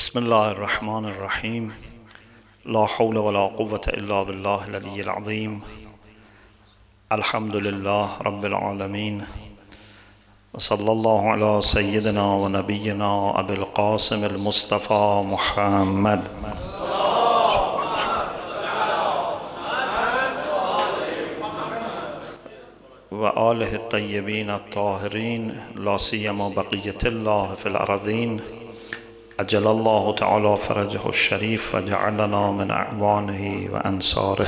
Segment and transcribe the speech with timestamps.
[0.00, 1.72] بسم الله الرحمن الرحيم.
[2.64, 5.60] لا حول ولا قوة إلا بالله العلي العظيم.
[7.12, 9.24] الحمد لله رب العالمين.
[10.54, 16.22] وصلى الله على سيدنا ونبينا أبي القاسم المصطفى محمد.
[23.12, 28.59] وآله الطيبين الطاهرين لا سيما بقية الله في الأرضين
[29.40, 34.46] أجل الله تعالى فرجه الشريف وجعلنا من أعوانه وأنصاره.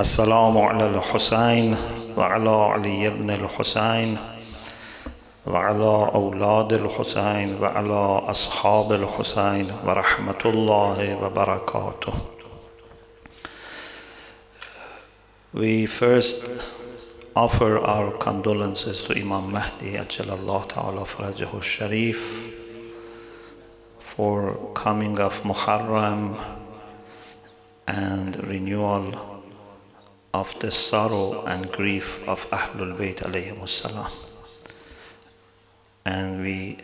[0.00, 1.76] السلام على الحسين
[2.16, 4.18] وعلى علي بن الحسين
[5.46, 12.12] وعلى أولاد الحسين وعلى أصحاب الحسين ورحمة الله وبركاته.
[15.52, 16.48] We first
[17.36, 22.51] offer our condolences to Imam Mahdi Ajalallah Ta'ala Farajahu Sharif
[24.16, 26.36] for coming of Muharram
[27.88, 29.42] and renewal
[30.34, 33.22] of the sorrow and grief of Ahlul Bayt.
[36.04, 36.76] And we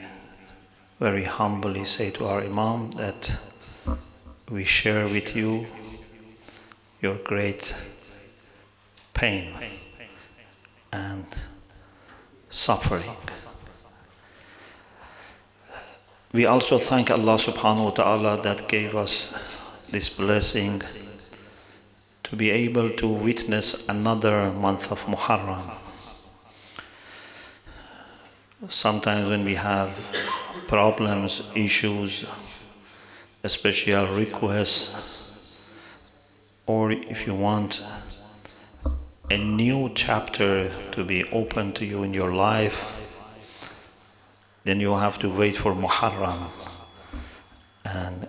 [0.99, 3.37] very humbly say to our Imam that
[4.51, 5.67] we share with you
[7.03, 7.75] your great
[9.13, 9.53] pain
[10.93, 11.27] and
[12.49, 13.17] suffering.
[16.31, 19.33] We also thank Allah subhanahu wa ta'ala that gave us
[19.89, 20.83] this blessing
[22.25, 25.71] to be able to witness another month of Muharram.
[28.69, 29.97] Sometimes when we have
[30.67, 32.27] problems, issues,
[33.47, 35.33] special requests,
[36.67, 37.83] or if you want
[39.31, 42.93] a new chapter to be open to you in your life,
[44.69, 46.51] then you have to wait for Muharram.
[47.87, 48.29] And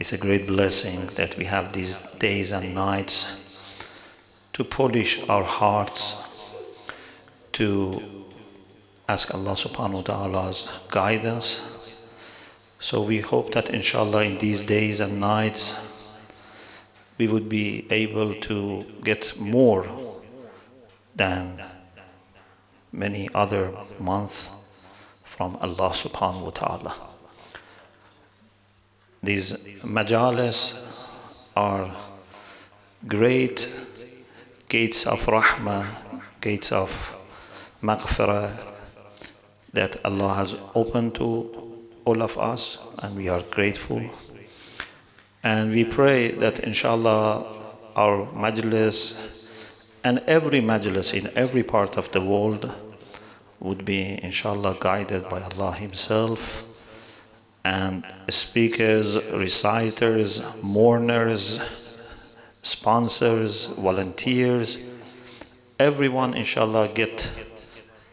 [0.00, 3.36] it's a great blessing that we have these days and nights
[4.54, 6.16] to polish our hearts,
[7.52, 8.02] to
[9.08, 11.62] ask Allah subhanahu wa ta'ala's guidance.
[12.80, 15.78] So we hope that inshallah in these days and nights
[17.18, 19.86] we would be able to get more
[21.14, 21.62] than
[22.90, 24.50] many other months
[25.36, 26.94] from Allah subhanahu wa ta'ala.
[29.22, 29.52] These
[29.84, 30.80] majalis
[31.54, 31.94] are
[33.06, 33.70] great
[34.68, 35.86] gates of rahmah,
[36.40, 37.14] gates of
[37.82, 38.50] maghfirah
[39.74, 41.52] that Allah has opened to
[42.06, 44.00] all of us and we are grateful.
[45.42, 47.44] And we pray that inshallah
[47.94, 49.50] our majlis
[50.02, 52.72] and every majlis in every part of the world
[53.60, 56.64] would be inshallah guided by Allah Himself
[57.64, 61.60] and speakers, reciters, mourners,
[62.62, 64.78] sponsors, volunteers,
[65.78, 67.30] everyone inshallah get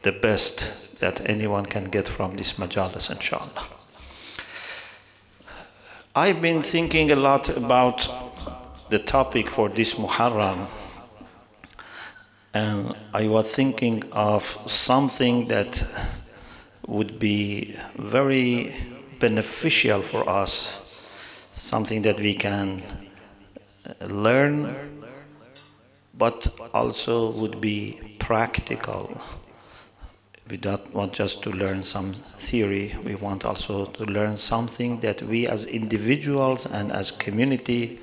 [0.01, 3.67] the best that anyone can get from this majalis inshallah.
[6.15, 8.07] I've been thinking a lot about
[8.89, 10.67] the topic for this Muharram,
[12.53, 15.83] and I was thinking of something that
[16.87, 18.75] would be very
[19.19, 20.77] beneficial for us,
[21.53, 22.83] something that we can
[24.01, 25.03] learn,
[26.13, 29.19] but also would be practical.
[30.49, 35.21] We don't want just to learn some theory we want also to learn something that
[35.21, 37.99] we as individuals and as community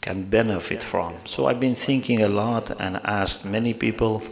[0.00, 1.14] can benefit from.
[1.24, 4.22] So i've been thinking a lot and asked many people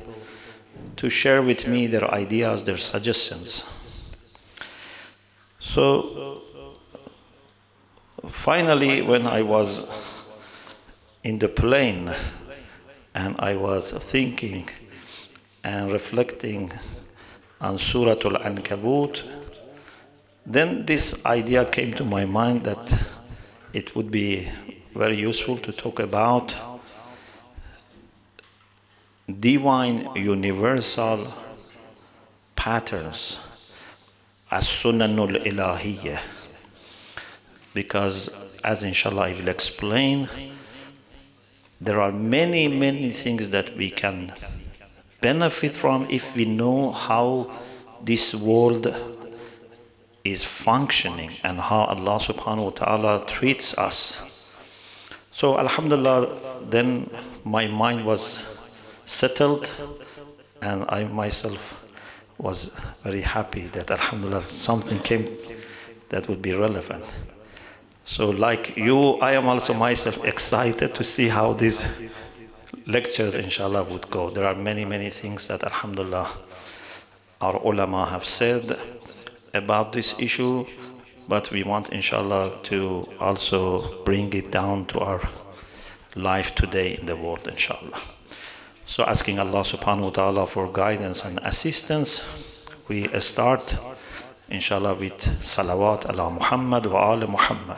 [0.96, 3.66] to share with me their ideas their suggestions.
[5.60, 6.42] So
[8.28, 9.86] finally when i was
[11.22, 12.12] in the plane
[13.14, 14.68] and i was thinking
[15.64, 16.72] and reflecting
[17.60, 19.22] on Surah Al Ankabut,
[20.46, 23.02] then this idea came to my mind that
[23.72, 24.48] it would be
[24.98, 26.56] very useful to talk about
[29.38, 31.24] divine universal
[32.56, 33.38] patterns
[34.50, 36.18] as Sunanul Ilahiyya.
[37.74, 38.30] Because,
[38.64, 40.28] as inshallah I will explain,
[41.80, 44.32] there are many, many things that we can
[45.20, 47.52] benefit from if we know how
[48.02, 48.92] this world
[50.24, 54.27] is functioning and how Allah subhanahu wa ta'ala treats us.
[55.38, 57.08] So Alhamdulillah, then
[57.44, 58.44] my mind was
[59.06, 59.70] settled
[60.60, 61.84] and I myself
[62.38, 62.74] was
[63.04, 65.28] very happy that Alhamdulillah something came
[66.08, 67.04] that would be relevant.
[68.04, 71.86] So, like you, I am also myself excited to see how these
[72.88, 74.30] lectures, inshallah, would go.
[74.30, 76.30] There are many, many things that, alhamdulillah,
[77.40, 78.76] our ulama have said
[79.54, 80.66] about this issue,
[81.28, 85.20] but we want, inshallah, to also bring it down to our
[86.14, 88.00] life today in the world, inshallah.
[88.86, 92.24] So, asking Allah subhanahu wa ta'ala for guidance and assistance,
[92.88, 93.76] we start,
[94.48, 97.76] inshallah, with salawat ala Muhammad wa ala Muhammad.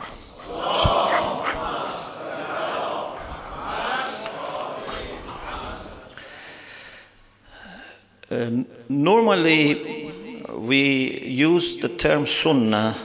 [8.31, 10.09] Uh, normally,
[10.55, 12.95] we use the term sunnah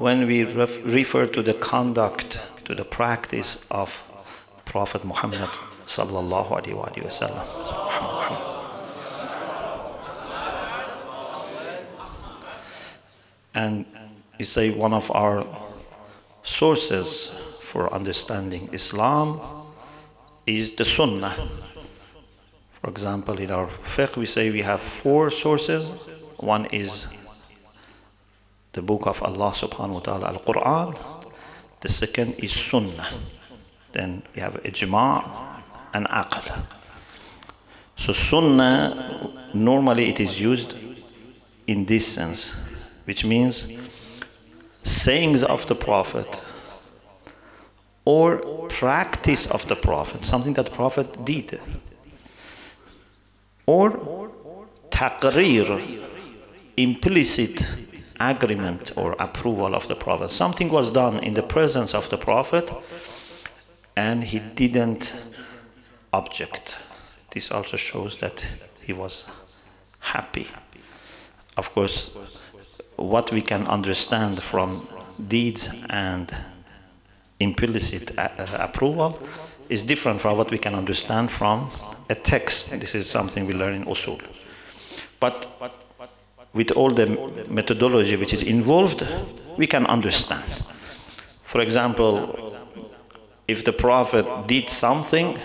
[0.00, 4.02] when we ref- refer to the conduct, to the practice of
[4.64, 5.50] Prophet Muhammad
[5.84, 7.44] sallallahu alaihi wasallam.
[13.52, 13.84] And
[14.38, 15.44] you say one of our
[16.44, 17.32] sources
[17.62, 19.38] for understanding Islam
[20.46, 21.36] is the Sunnah.
[22.80, 25.90] For example, in our fiqh, we say we have four sources.
[26.38, 27.06] One is
[28.72, 30.98] the book of Allah subhanahu wa ta'ala, Al Quran.
[31.80, 33.08] The second is Sunnah.
[33.92, 35.62] Then we have Ijma'
[35.94, 36.66] and Aql.
[37.96, 40.74] So, Sunnah, normally it is used
[41.66, 42.54] in this sense,
[43.04, 43.66] which means
[44.82, 46.42] sayings of the Prophet
[48.04, 48.38] or
[48.68, 51.60] practice of the Prophet, something that the Prophet did
[53.66, 54.30] or
[54.90, 55.80] taqreer,
[56.76, 57.64] implicit
[58.20, 60.30] agreement or approval of the Prophet.
[60.30, 62.70] Something was done in the presence of the Prophet
[63.96, 65.16] and he didn't
[66.12, 66.76] object.
[67.32, 68.46] This also shows that
[68.82, 69.24] he was
[70.00, 70.46] happy.
[71.56, 72.12] Of course,
[72.96, 74.86] what we can understand from
[75.28, 76.34] deeds and
[77.38, 79.18] implicit a- approval
[79.68, 81.70] is different from what we can understand from
[82.10, 82.70] a text.
[82.70, 84.20] This is something we learn in usul.
[85.20, 85.46] But
[86.52, 87.06] with all the
[87.48, 89.06] methodology which is involved,
[89.56, 90.44] we can understand.
[91.44, 92.54] For example,
[93.46, 95.38] if the Prophet did something,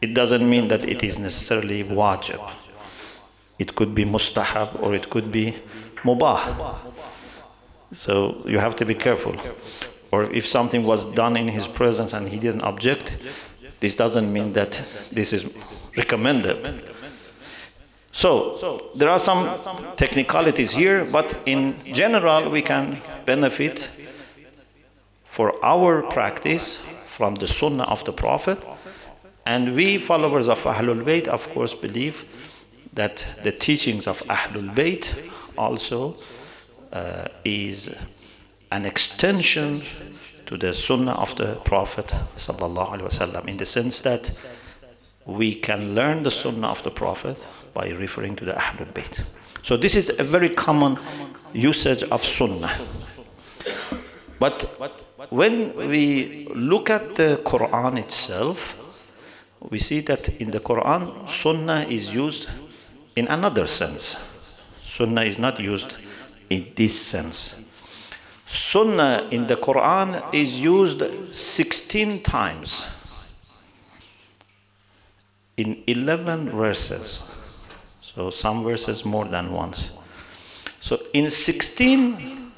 [0.00, 2.40] it doesn't mean that it is necessarily wajib.
[3.58, 5.54] It could be mustahab or it could be
[6.02, 6.76] mubah.
[7.92, 9.36] So you have to be careful.
[10.12, 13.16] Or if something was done in his presence and he didn't object,
[13.80, 14.72] this doesn't mean that
[15.12, 15.46] this is
[15.96, 16.82] recommended.
[18.12, 19.56] So, there are some
[19.96, 23.88] technicalities here, but in general, we can benefit
[25.24, 28.64] for our practice from the Sunnah of the Prophet.
[29.46, 32.24] And we, followers of Ahlul Bayt, of course, believe
[32.92, 36.16] that the teachings of Ahlul Bayt also
[36.92, 37.94] uh, is
[38.72, 39.82] an extension
[40.46, 42.12] to the Sunnah of the Prophet
[43.46, 44.38] in the sense that
[45.26, 47.42] we can learn the Sunnah of the Prophet
[47.74, 49.24] by referring to the Ahlul Bayt.
[49.62, 50.98] So this is a very common
[51.52, 52.72] usage of Sunnah.
[54.38, 54.62] But
[55.28, 58.76] when we look at the Quran itself,
[59.68, 62.48] we see that in the Quran, Sunnah is used
[63.16, 64.16] in another sense.
[64.82, 65.96] Sunnah is not used
[66.48, 67.56] in this sense.
[68.46, 71.02] Sunnah in the Quran is used
[71.34, 72.86] 16 times
[75.56, 77.30] in 11 verses.
[78.14, 79.92] So some verses more than once.
[80.80, 82.52] So in 16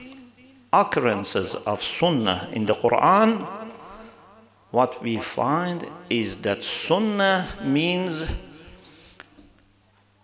[0.73, 3.47] occurrences of Sunnah in the Quran,
[4.71, 8.25] what we find is that Sunnah means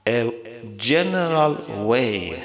[0.06, 0.32] a
[0.78, 2.42] general way,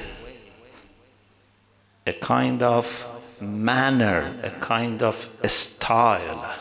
[2.06, 3.06] a kind of
[3.40, 6.54] manner, a kind of a style,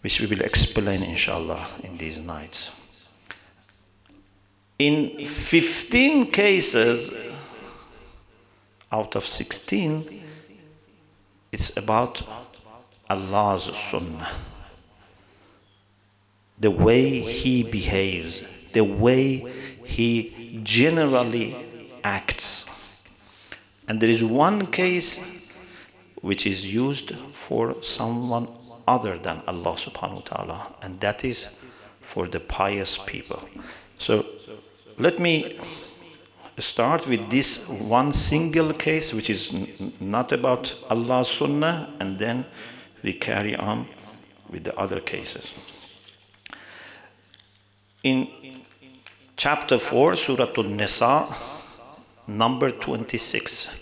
[0.00, 2.70] which we will explain inshallah in these nights.
[4.78, 7.14] In 15 cases
[8.90, 10.22] out of 16,
[11.52, 12.22] it's about
[13.08, 14.30] Allah's sunnah.
[16.58, 19.52] The way He behaves, the way
[19.84, 21.54] He generally
[22.02, 23.02] acts.
[23.86, 25.20] And there is one case
[26.20, 28.48] which is used for someone
[28.88, 31.48] other than Allah subhanahu wa ta'ala, and that is
[32.00, 33.42] for the pious people.
[33.98, 34.26] So
[34.97, 35.57] let me
[36.57, 42.45] start with this one single case, which is n- not about Allah's sunnah, and then
[43.03, 43.87] we carry on
[44.49, 45.53] with the other cases.
[48.03, 48.27] In
[49.37, 51.27] chapter 4, Surah An-Nisa,
[52.27, 53.75] number 26.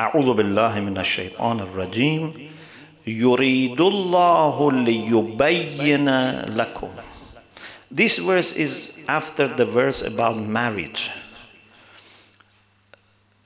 [0.00, 2.50] أعوذ بالله من الشيطان الرجيم
[3.06, 6.08] يريد الله ليبين
[6.56, 6.88] لكم
[7.90, 11.10] This verse is after the verse about marriage.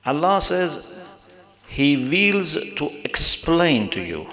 [0.05, 1.03] Allah says
[1.67, 4.27] He wills to explain to you.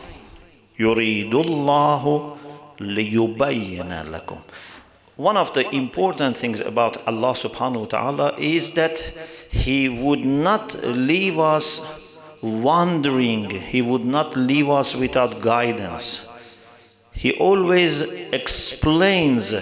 [0.78, 2.36] يريد الله
[2.80, 4.40] ليبين لكم
[5.16, 8.98] one of the important things about Allah subhanahu wa ta'ala is that
[9.50, 16.26] He would not leave us wandering, He would not leave us without guidance.
[17.12, 19.54] He always explains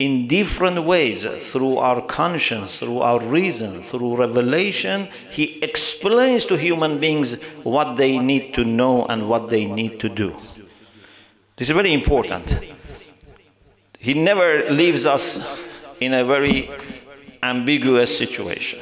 [0.00, 5.08] in different ways through our conscience, through our reason, through revelation.
[5.30, 10.08] He explains to human beings what they need to know and what they need to
[10.08, 10.34] do.
[11.56, 12.58] This is very important.
[13.98, 15.44] He never leaves us
[16.00, 16.70] in a very
[17.42, 18.80] ambiguous situation.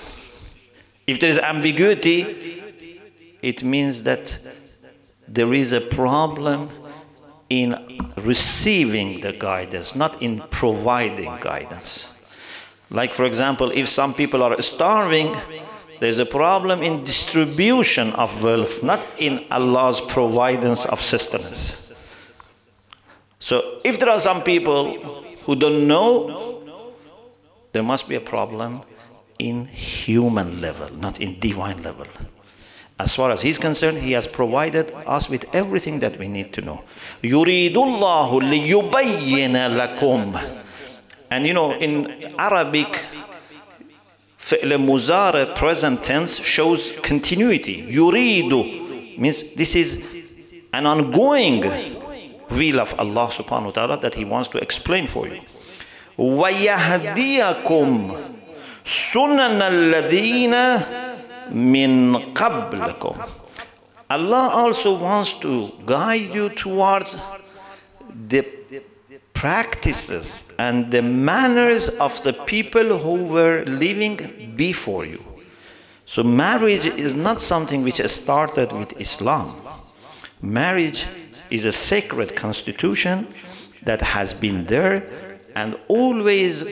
[1.08, 2.62] If there is ambiguity,
[3.42, 4.38] it means that
[5.26, 6.70] there is a problem
[7.50, 12.12] in receiving the guidance, not in providing guidance.
[12.90, 15.34] Like, for example, if some people are starving,
[16.00, 21.84] there's a problem in distribution of wealth, not in Allah's providence of sustenance.
[23.40, 24.96] So if there are some people
[25.44, 26.62] who don't know,
[27.72, 28.82] there must be a problem
[29.38, 32.06] in human level, not in divine level.
[33.00, 36.60] As far as he's concerned, he has provided us with everything that we need to
[36.60, 36.82] know.
[39.68, 40.54] لَكُمْ
[41.30, 43.04] And you know, in Arabic,
[44.38, 47.82] فعل مضارع present tense shows continuity.
[47.88, 50.14] يُرِيدُ means this is
[50.72, 51.60] an ongoing
[52.50, 55.40] will of Allah subhanahu wa ta'ala that he wants to explain for you.
[56.18, 57.88] وَيَهْدِيَكُمْ
[58.84, 61.07] سُنَنَ الَّذِينَ
[61.50, 63.16] min qablakum.
[64.10, 67.16] Allah also wants to guide you towards
[68.28, 68.42] the
[69.34, 75.22] practices and the manners of the people who were living before you.
[76.06, 79.54] So, marriage is not something which started with Islam.
[80.40, 81.06] Marriage
[81.50, 83.26] is a sacred constitution
[83.82, 86.64] that has been there and always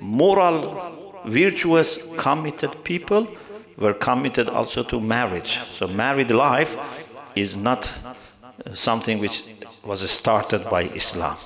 [0.00, 3.28] moral, virtuous, committed people
[3.77, 5.59] were committed also to marriage.
[5.71, 6.77] So married life
[7.35, 7.93] is not
[8.73, 9.43] something which
[9.83, 11.37] was started by Islam.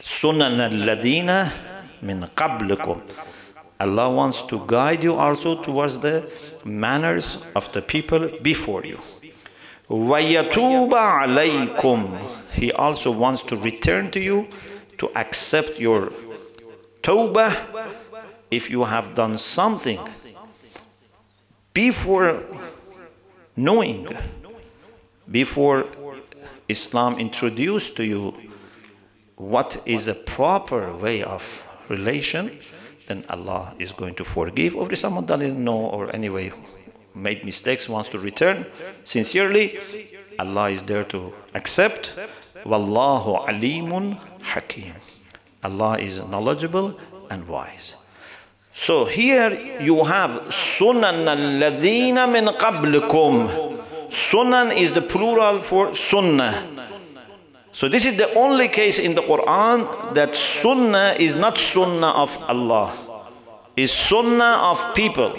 [0.00, 1.52] Sunan al-ladina
[2.02, 3.00] min qablikum.
[3.78, 6.30] Allah wants to guide you also towards the
[6.64, 8.98] manners of the people before you.
[9.90, 12.18] وَيَتُوبَ عَلَيْكُمْ
[12.52, 14.48] He also wants to return to you
[14.98, 16.10] to accept your
[17.02, 17.52] tawbah
[18.50, 19.98] if you have done something
[21.77, 22.43] before
[23.55, 24.07] knowing,
[25.29, 25.85] before
[26.67, 28.33] Islam introduced to you
[29.35, 31.43] what is a proper way of
[31.87, 32.45] relation,
[33.05, 34.75] then Allah is going to forgive.
[34.75, 36.51] Or if someone doesn't know or anyway
[37.13, 38.65] made mistakes, wants to return
[39.03, 39.77] sincerely,
[40.39, 42.17] Allah is there to accept.
[42.65, 44.95] Wallahu alimun hakim.
[45.63, 46.97] Allah is knowledgeable
[47.29, 47.95] and wise.
[48.79, 49.49] So here
[49.81, 53.49] you have sunan alladhina min qablikum.
[54.09, 56.63] Sunan is the plural for sunnah.
[57.71, 62.37] So this is the only case in the Quran that sunnah is not sunnah of
[62.47, 62.93] Allah.
[63.75, 65.33] Is sunnah of people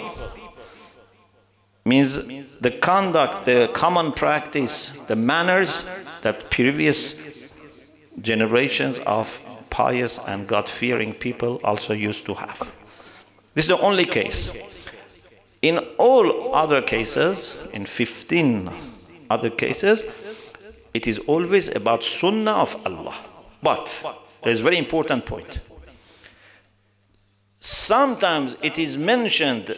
[1.85, 2.17] means
[2.57, 5.85] the conduct, the common practice, the manners
[6.23, 7.15] that previous
[8.21, 12.78] generations of pious and God fearing people also used to have.
[13.59, 14.49] This is the only case.
[15.61, 18.71] In all other cases, in 15
[19.29, 20.05] other cases,
[20.93, 23.13] it is always about sunnah of Allah.
[23.61, 24.05] But
[24.43, 25.59] there's a very important point.
[27.59, 29.77] Sometimes it is mentioned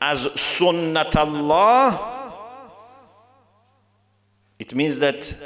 [0.00, 1.98] as sunnatullah,
[4.60, 5.36] it means that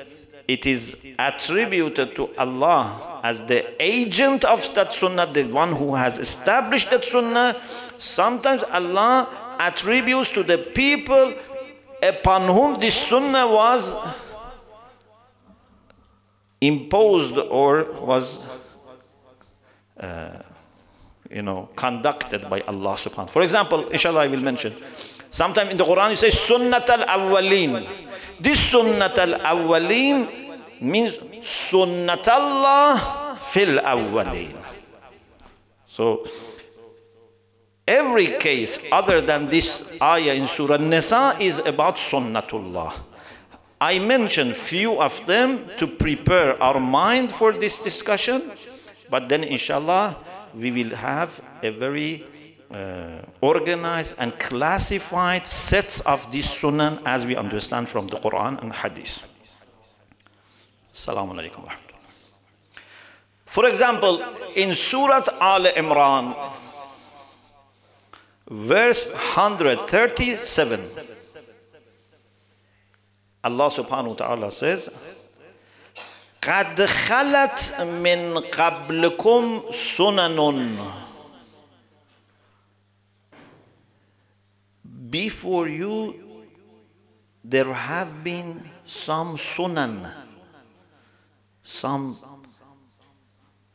[0.48, 6.18] it is attributed to Allah as the agent of that sunnah, the one who has
[6.18, 7.60] established that sunnah.
[7.98, 9.28] Sometimes Allah
[9.60, 11.34] attributes to the people
[12.02, 13.94] upon whom this sunnah was
[16.62, 18.46] imposed or was
[20.00, 20.38] uh,
[21.30, 23.30] you know, conducted by Allah subhanahu wa ta'ala.
[23.30, 24.72] For example, inshallah I will mention,
[25.30, 27.86] Sometimes in the Quran you say sunnat al-awwalin.
[28.40, 30.28] This sunnat al-awwalin
[30.80, 34.54] means sunnat Allah fil awwalin.
[35.86, 36.22] So
[37.88, 42.92] Every case other than this ayah in Surah Nisa is about Sunnatullah.
[43.80, 48.52] I mentioned few of them to prepare our mind for this discussion,
[49.08, 50.20] but then inshallah
[50.52, 52.28] we will have a very
[52.71, 58.73] uh, organized and classified sets of these sunan as we understand from the Quran and
[58.73, 59.23] Hadith.
[60.93, 61.69] Assalamu alaikum
[63.45, 64.23] For example,
[64.55, 66.35] in Surah Al Imran,
[68.49, 70.81] verse 137,
[73.43, 74.89] Allah subhanahu wa ta'ala says,
[76.41, 80.77] قد خلت من قبلكم سنن
[85.10, 86.44] Before you,
[87.44, 90.12] there have been some sunan,
[91.62, 92.18] some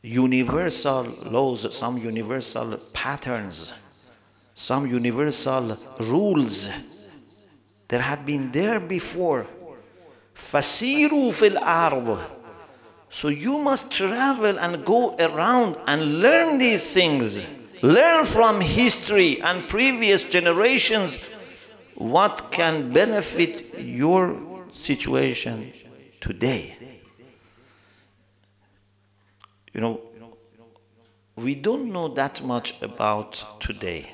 [0.02, 3.72] universal laws, some universal patterns,
[4.54, 6.68] some universal rules
[7.88, 9.46] that have been there before.
[10.34, 12.18] Fasiru fil ard.
[13.08, 17.40] So you must travel and go around and learn these things.
[17.84, 21.18] Learn from history and previous generations
[21.96, 24.40] what can benefit your
[24.72, 25.70] situation
[26.18, 26.78] today.
[29.74, 30.00] You know,
[31.36, 34.10] we don't know that much about today.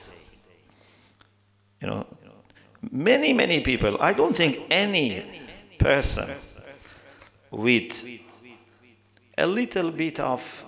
[1.81, 2.07] You know,
[2.91, 5.23] many, many people, I don't think any
[5.79, 6.29] person
[7.53, 8.05] with
[9.39, 10.67] a little bit of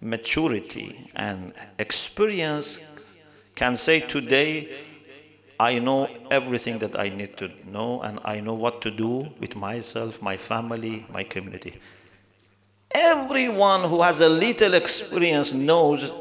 [0.00, 2.80] maturity and experience
[3.54, 4.68] can say today,
[5.58, 9.56] I know everything that I need to know and I know what to do with
[9.56, 11.80] myself, my family, my community.
[12.92, 16.12] Everyone who has a little experience knows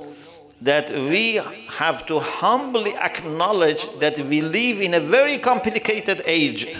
[0.59, 6.75] that we have to humbly acknowledge that we live in a very complicated age.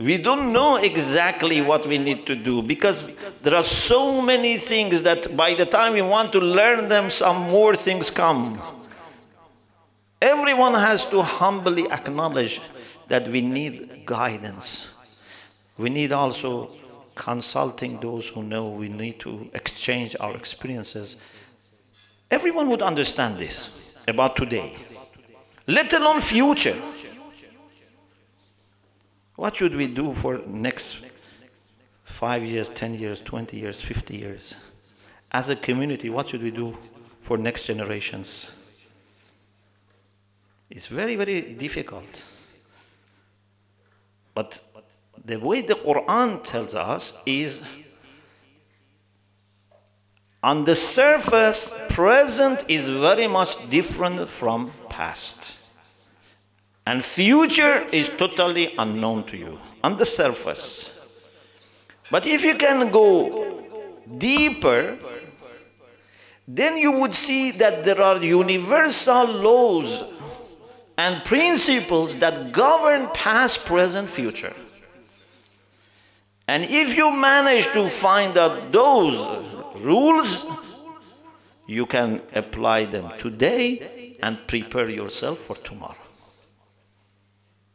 [0.00, 3.10] We don't know exactly what we need to do because
[3.42, 7.50] there are so many things that by the time we want to learn them, some
[7.50, 8.58] more things come.
[10.22, 12.62] Everyone has to humbly acknowledge
[13.08, 14.88] that we need guidance.
[15.76, 16.70] We need also
[17.14, 21.16] consulting those who know we need to exchange our experiences.
[22.30, 23.70] Everyone would understand this
[24.08, 24.76] about today,
[25.66, 26.80] let alone future.
[29.40, 31.00] What should we do for next
[32.04, 34.54] five years, 10 years, 20 years, 50 years?
[35.32, 36.76] As a community, what should we do
[37.22, 38.48] for next generations?
[40.68, 42.22] It's very, very difficult.
[44.34, 44.60] But
[45.24, 47.62] the way the Quran tells us is
[50.42, 55.59] on the surface, present is very much different from past.
[56.90, 60.90] And future is totally unknown to you on the surface.
[62.10, 63.06] But if you can go
[64.18, 64.98] deeper,
[66.48, 70.02] then you would see that there are universal laws
[70.98, 74.56] and principles that govern past, present, future.
[76.48, 79.16] And if you manage to find out those
[79.78, 80.44] rules,
[81.68, 85.99] you can apply them today and prepare yourself for tomorrow.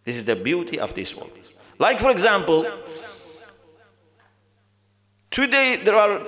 [0.05, 1.31] This is the beauty of this world.
[1.79, 2.65] Like, for example,
[5.31, 6.25] today there are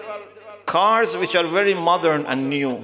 [0.66, 2.84] cars which are very modern and new.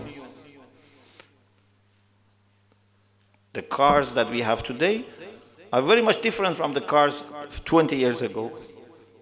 [3.54, 5.06] The cars that we have today
[5.72, 7.24] are very much different from the cars
[7.66, 8.52] 20 years ago,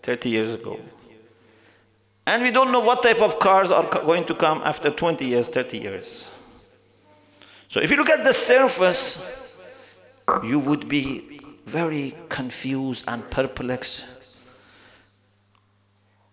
[0.04, 0.80] 30 years ago.
[2.28, 5.48] And we don't know what type of cars are going to come after 20 years,
[5.50, 6.30] 30 years.
[7.68, 9.56] So if you look at the surface,
[10.44, 11.40] you would be
[11.72, 14.06] very confused and perplexed.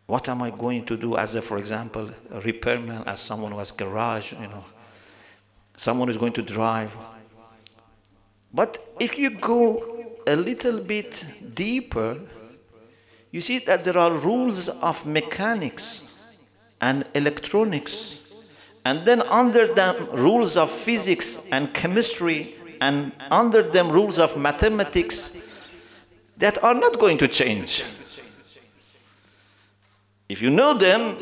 [0.06, 3.58] What am I going to do as a, for example, a repairman, as someone who
[3.58, 4.64] has garage, you know,
[5.76, 6.92] someone who's going to drive.
[8.52, 11.24] But if you go a little bit
[11.54, 12.18] deeper,
[13.30, 16.02] you see that there are rules of mechanics
[16.80, 18.20] and electronics,
[18.84, 25.32] and then under them rules of physics and chemistry and under them rules of mathematics
[26.36, 27.84] that are not going to change.
[30.28, 31.16] If you know them,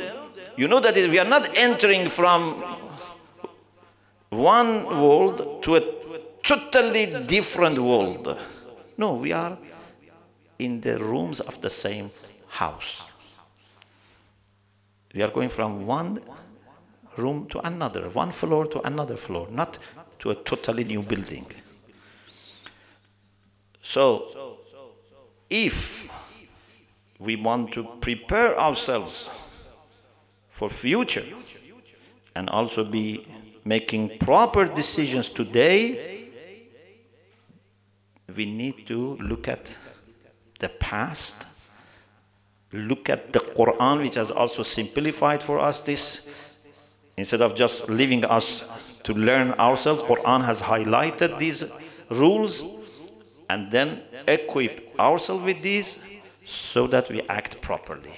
[0.57, 2.65] you know that we are not entering from
[4.31, 5.83] one world to a
[6.43, 8.39] totally different world.
[8.99, 9.57] No, we are
[10.59, 12.09] in the rooms of the same
[12.49, 13.15] house.
[15.15, 16.21] We are going from one
[17.17, 19.79] room to another, one floor to another floor, not
[20.19, 21.47] to a totally new building.
[23.83, 24.59] So,
[25.49, 26.07] if
[27.19, 29.31] we want to prepare ourselves
[30.51, 31.25] for future
[32.35, 33.27] and also be
[33.65, 36.31] making proper decisions today,
[38.35, 39.77] we need to look at
[40.59, 41.47] the past,
[42.73, 46.27] look at the Quran, which has also simplified for us this.
[47.17, 48.65] Instead of just leaving us
[49.07, 51.65] to learn ourselves, Quran has highlighted these
[52.11, 52.65] rules
[53.49, 56.01] and then equip ourselves with these
[56.45, 58.15] so that we act properly.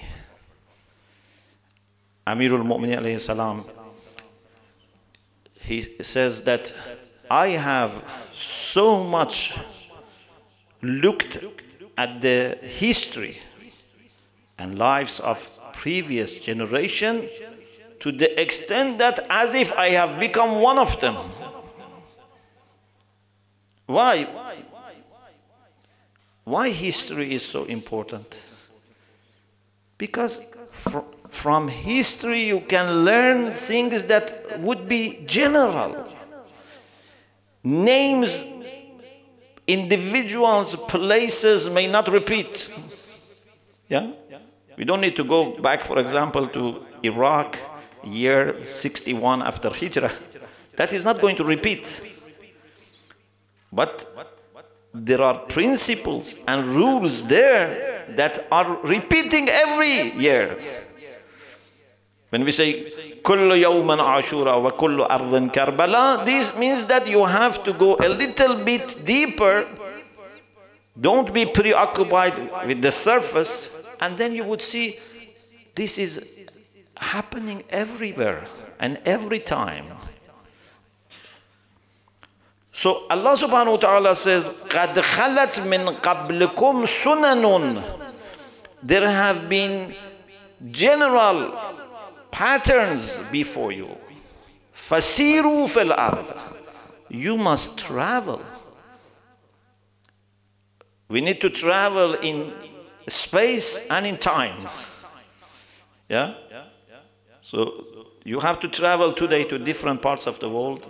[2.25, 3.63] Amirul salam,
[5.61, 6.73] he says that
[7.29, 9.59] I have so much
[10.81, 11.43] looked
[11.99, 13.37] at the history
[14.57, 15.37] and lives of
[15.73, 17.29] previous generation
[17.99, 21.15] to the extent that as if I have become one of them.
[23.85, 24.27] Why?
[26.43, 28.43] Why history is so important?
[29.97, 36.07] Because fr- from history you can learn things that would be general.
[37.63, 38.43] Names,
[39.67, 42.71] individuals, places may not repeat.
[43.89, 44.11] Yeah?
[44.77, 47.57] We don't need to go back, for example, to Iraq,
[48.03, 50.11] year 61 after Hijrah.
[50.75, 52.01] That is not going to repeat.
[53.71, 54.05] But
[54.93, 60.57] there are principles and rules there that are repeating every year.
[62.29, 62.91] When we say
[63.23, 68.09] kullu yawman ashura wa kullu ardhan karbala, this means that you have to go a
[68.09, 69.67] little bit deeper.
[70.99, 74.99] Don't be preoccupied with the surface, and then you would see
[75.73, 76.38] this is
[76.98, 78.46] happening everywhere
[78.78, 79.86] and every time.
[82.72, 88.00] So Allah subhanahu wa ta'ala says, قَدْ خَلَتْ مِنْ قَبْلِكُمْ سُنَنٌ
[88.82, 89.94] There have been
[90.70, 91.58] general
[92.30, 93.88] patterns before you.
[94.74, 96.42] فَسِيرُوا فِي الْأَرْضِ
[97.10, 98.44] You must travel.
[101.08, 102.52] We need to travel in
[103.08, 104.58] space and in time.
[106.08, 106.34] Yeah?
[107.49, 110.85] So you have to travel today to different parts of the world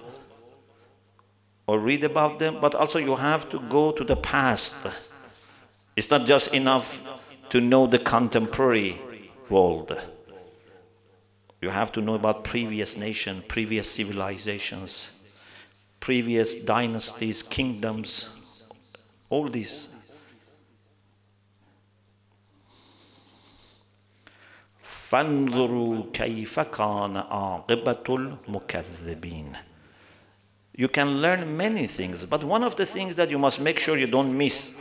[1.67, 4.76] or read about them, but also you have to go to the past.
[5.95, 7.02] It's not just enough
[7.52, 9.02] to know the contemporary
[9.50, 9.98] world.
[11.62, 15.12] You have to know about previous nations, previous civilizations,
[16.02, 18.32] previous dynasties, kingdoms,
[19.30, 19.88] all these.
[25.09, 29.57] فانظروا كيف كان عاقبة المكذبين
[30.76, 33.96] You can learn many things, but one of the things that you must make sure
[33.96, 34.74] you don't miss,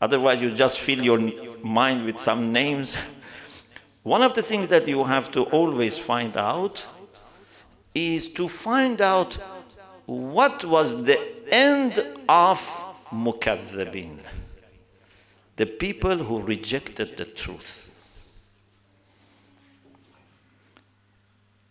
[0.00, 1.20] otherwise you just fill your
[1.62, 2.96] mind with some names.
[4.02, 6.84] One of the things that you have to always find out
[7.94, 9.38] is to find out
[10.06, 11.20] what was the
[11.52, 12.58] end of
[13.12, 14.18] Mukaddabin,
[15.54, 17.83] the people who rejected the truth.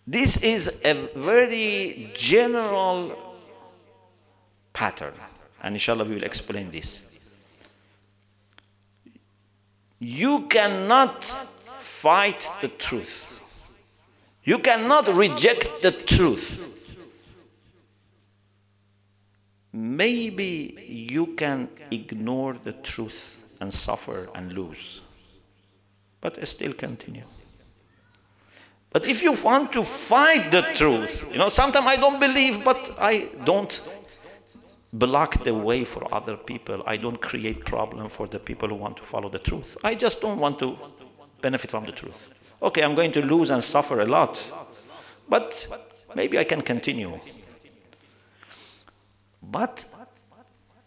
[0.07, 3.37] This is a very general
[4.75, 5.15] pattern,
[5.63, 7.03] and inshallah we will explain this.
[9.99, 11.25] You cannot
[11.79, 13.41] fight the truth.
[14.43, 16.67] You cannot reject the truth.
[19.73, 25.01] Maybe you can ignore the truth and suffer and lose,
[26.21, 27.25] but still continue.
[28.95, 32.95] But if you want to fight the truth, you know, sometimes I don't believe, but
[32.97, 33.83] I don't
[34.93, 36.81] block the way for other people.
[36.87, 39.77] I don't create problem for the people who want to follow the truth.
[39.83, 40.79] I just don't want to
[41.41, 42.31] benefit from the truth.
[42.63, 44.53] Okay, I'm going to lose and suffer a lot,
[45.29, 45.67] but
[46.15, 47.19] maybe I can continue.
[49.43, 49.87] But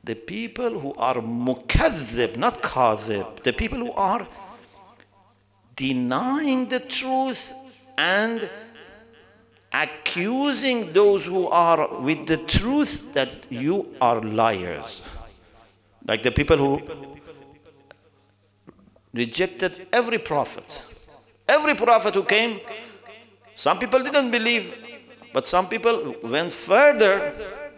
[0.02, 4.26] the people who are mukazzib, not kazib, the people who are
[5.76, 7.54] denying the truth
[7.98, 8.50] and
[9.74, 15.04] accusing those who are with the truth that you are liars.
[16.08, 17.18] Like the people who
[19.14, 20.82] rejected every prophet.
[21.48, 22.60] Every prophet who came,
[23.56, 24.76] some people didn't believe,
[25.34, 27.34] but some people went further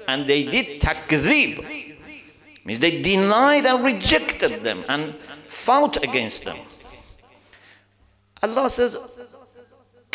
[0.07, 1.63] and they did takdhib.
[2.65, 5.15] Means they denied and rejected them and
[5.47, 6.57] fought against them.
[8.41, 8.97] Allah says,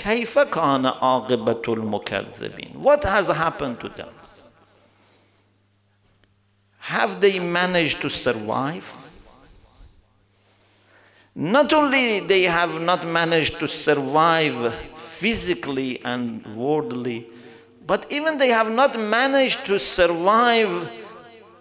[0.04, 4.10] كيف كان عاقبة المكذبين What has happened to them?
[6.80, 8.86] Have they managed to survive?
[11.36, 17.28] Not only they have not managed to survive physically and worldly,
[17.86, 20.90] but even they have not managed to survive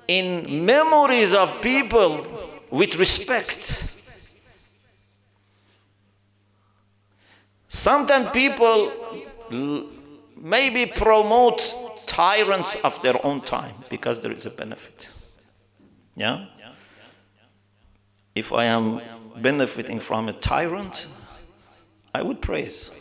[0.07, 2.27] in memories of people
[2.71, 3.85] with respect.
[7.74, 8.94] Sometimes people
[10.38, 15.10] maybe promote tyrants of their own time because there is a benefit.
[16.16, 16.46] Yeah?
[18.36, 19.02] If I am
[19.42, 21.08] benefiting from a tyrant,
[22.14, 22.92] I would praise.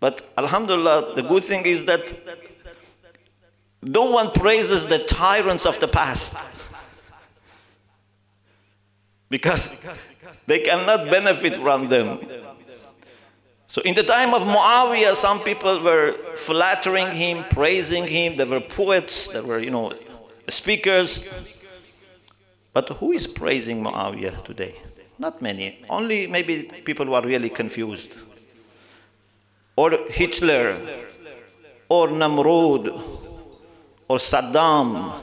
[0.00, 2.14] But Alhamdulillah, the good thing is that
[3.82, 6.34] no one praises the tyrants of the past
[9.28, 9.70] because
[10.46, 12.18] they cannot benefit from them.
[13.66, 18.36] So in the time of Muawiyah, some people were flattering him, praising him.
[18.36, 19.94] There were poets, there were, you know,
[20.48, 21.24] speakers.
[22.74, 24.76] But who is praising Muawiyah today?
[25.18, 25.82] Not many.
[25.88, 28.16] Only maybe people who are really confused.
[29.74, 30.76] Or Hitler,
[31.88, 32.88] or Namrud,
[34.08, 35.14] or Saddam.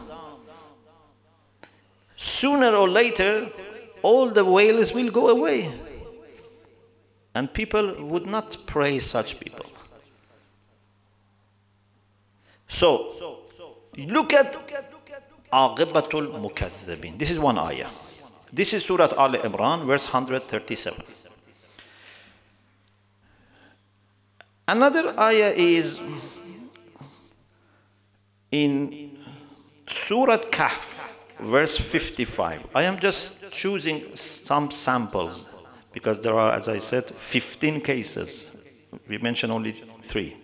[2.17, 3.49] Sooner or later,
[4.01, 5.71] all the whales will go away.
[7.35, 9.65] And people would not praise such people.
[12.67, 13.43] So,
[13.97, 14.53] look at
[15.51, 17.17] Aqibatul Mukaththibin.
[17.17, 17.89] This is one ayah.
[18.51, 21.03] This is Surah Al Imran, verse 137.
[24.67, 25.99] Another ayah is
[28.51, 29.17] in
[29.87, 30.98] Surah Kahf,
[31.40, 32.60] verse 55.
[32.74, 35.46] I am just choosing some samples
[35.92, 38.50] because there are, as I said, 15 cases.
[39.08, 40.36] We mentioned only three.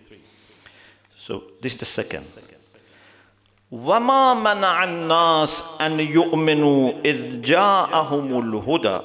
[1.17, 2.25] So this is the second.
[3.71, 8.99] وما منع الناس أن يؤمنوا إذ جاءهم الهدى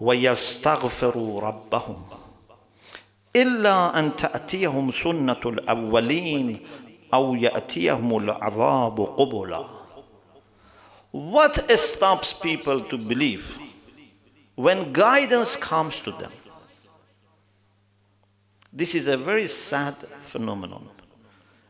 [0.00, 2.06] ويستغفروا ربهم
[3.36, 6.66] إلا أن تأتيهم سنة الأولين
[7.14, 9.64] أو يأتيهم العذاب قبلا
[11.13, 13.59] what stops people to believe
[14.55, 16.31] when guidance comes to them?
[18.73, 20.89] This is a very sad phenomenon.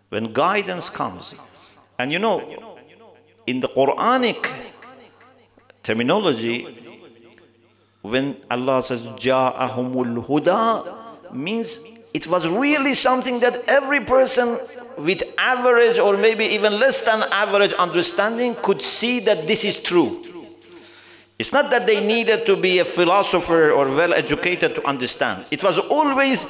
[0.08, 1.36] When guidance comes,
[2.00, 2.80] and you know,
[3.46, 4.50] in the Quranic
[5.84, 6.66] terminology,
[8.02, 11.82] when Allah says, Ja'ahumul Huda, means
[12.14, 14.60] it was really something that every person
[14.98, 20.24] with average or maybe even less than average understanding could see that this is true.
[21.40, 25.48] It's not that they needed to be a philosopher or well educated to understand.
[25.50, 26.46] It was always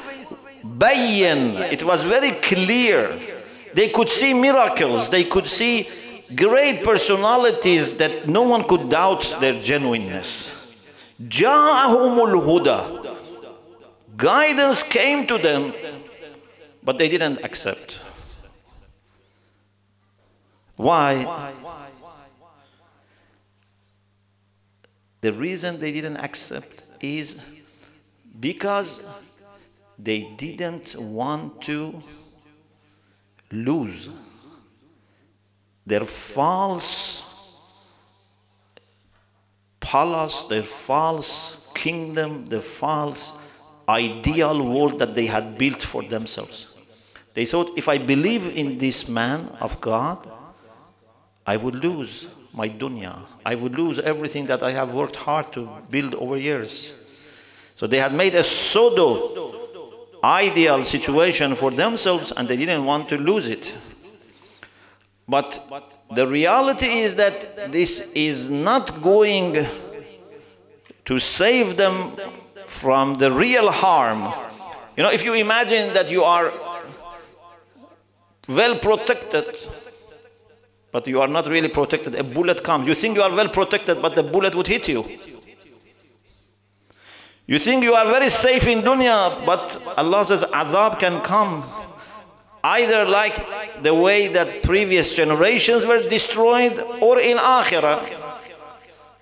[0.63, 3.17] bayan, it was very clear.
[3.73, 5.87] They could see miracles, they could see
[6.35, 10.51] great personalities that no one could doubt their genuineness.
[11.21, 13.02] Ja'ahumul huda.
[14.15, 15.73] Guidance came to them,
[16.83, 17.99] but they didn't accept.
[20.75, 21.53] Why?
[25.21, 27.39] The reason they didn't accept is
[28.39, 29.01] because
[29.97, 32.03] they didn't want to
[33.51, 34.09] lose
[35.85, 37.23] their false
[39.79, 43.33] palace, their false kingdom, their false
[43.87, 46.75] ideal world that they had built for themselves.
[47.33, 50.31] They thought, if I believe in this man of God,
[51.45, 53.19] I would lose my dunya.
[53.45, 56.93] I would lose everything that I have worked hard to build over years.
[57.75, 59.53] So they had made a pseudo
[60.23, 63.75] ideal situation for themselves and they didn't want to lose it.
[65.27, 69.65] But the reality is that this is not going
[71.05, 72.11] to save them
[72.73, 74.33] from the real harm.
[74.97, 76.51] You know, if you imagine that you are
[78.49, 79.47] well protected,
[80.91, 82.87] but you are not really protected, a bullet comes.
[82.87, 85.05] You think you are well protected, but the bullet would hit you.
[87.45, 91.63] You think you are very safe in dunya, but Allah says azab can come.
[92.63, 97.99] Either like the way that previous generations were destroyed or in akhirah.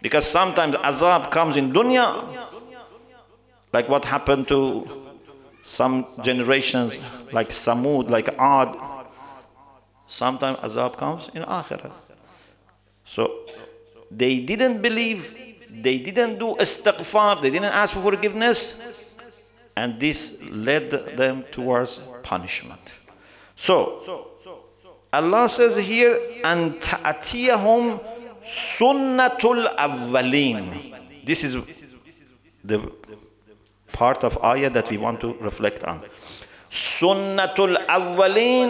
[0.02, 2.51] Because sometimes azab comes in dunya,
[3.74, 4.88] like what happened to
[5.62, 7.00] some generations
[7.32, 8.76] like Samud, like Ad.
[10.08, 11.92] Sometimes azab comes in akhirah.
[13.06, 13.46] So
[14.10, 15.34] they didn't believe
[15.70, 18.78] they didn't do istighfar, they didn't ask for forgiveness,
[19.78, 22.82] and this led them towards punishment.
[23.56, 24.28] So,
[25.14, 28.02] Allah says here, and ta'atiyahum
[28.46, 31.26] sunnatul awwalin.
[31.26, 31.58] This is
[32.64, 32.92] the
[34.02, 36.02] part of ayah that we want to reflect on.
[36.72, 38.68] Sunnatul awwalin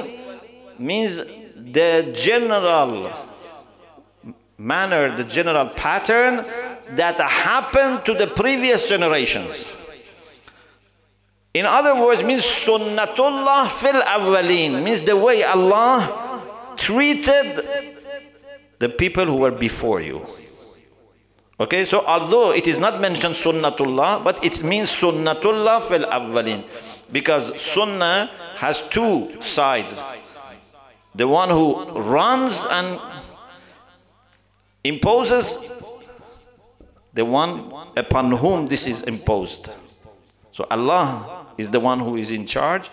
[0.77, 1.17] means
[1.77, 3.13] the general
[4.57, 6.45] manner, the general pattern
[6.97, 9.53] that happened to the previous generations.
[11.53, 16.43] In other words, means sunnatullah fil awwalin, means the way Allah
[16.75, 17.47] treated
[18.79, 20.25] the people who were before you.
[21.61, 26.67] Okay, so although it is not mentioned sunnatullah, but it means sunnatullah fil awwalin.
[27.11, 30.01] Because sunnah has two sides.
[31.13, 32.99] The one who runs and
[34.83, 35.59] imposes,
[37.13, 39.69] the one upon whom this is imposed.
[40.51, 42.89] So Allah is the one who is in charge,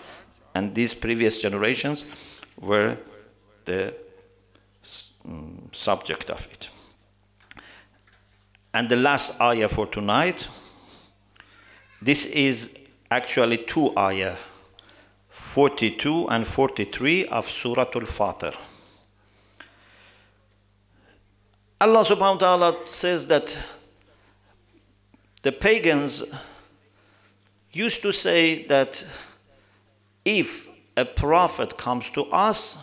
[0.53, 2.05] and these previous generations
[2.61, 2.97] were
[3.65, 3.95] the
[5.27, 6.69] mm, subject of it.
[8.73, 10.47] And the last ayah for tonight,
[12.01, 12.71] this is
[13.09, 14.37] actually two ayah,
[15.29, 18.53] 42 and 43 of Surah Al-Fatir.
[21.81, 23.57] Allah subhanahu wa ta'ala says that
[25.41, 26.23] the pagans
[27.71, 29.05] used to say that
[30.25, 32.77] if a prophet comes to us,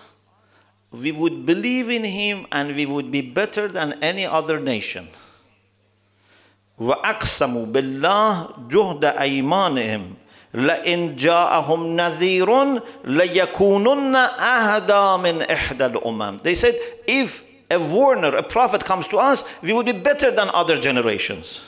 [0.90, 5.08] we would believe in him and we would be better than any other nation.
[6.78, 10.14] وأقسموا بالله جهد أيمانهم
[10.54, 16.74] لئن جاءهم نذير ليكونن أهدى من إحدى الأمم They said,
[17.06, 21.60] if a warner, a prophet comes to us, we would be better than other generations.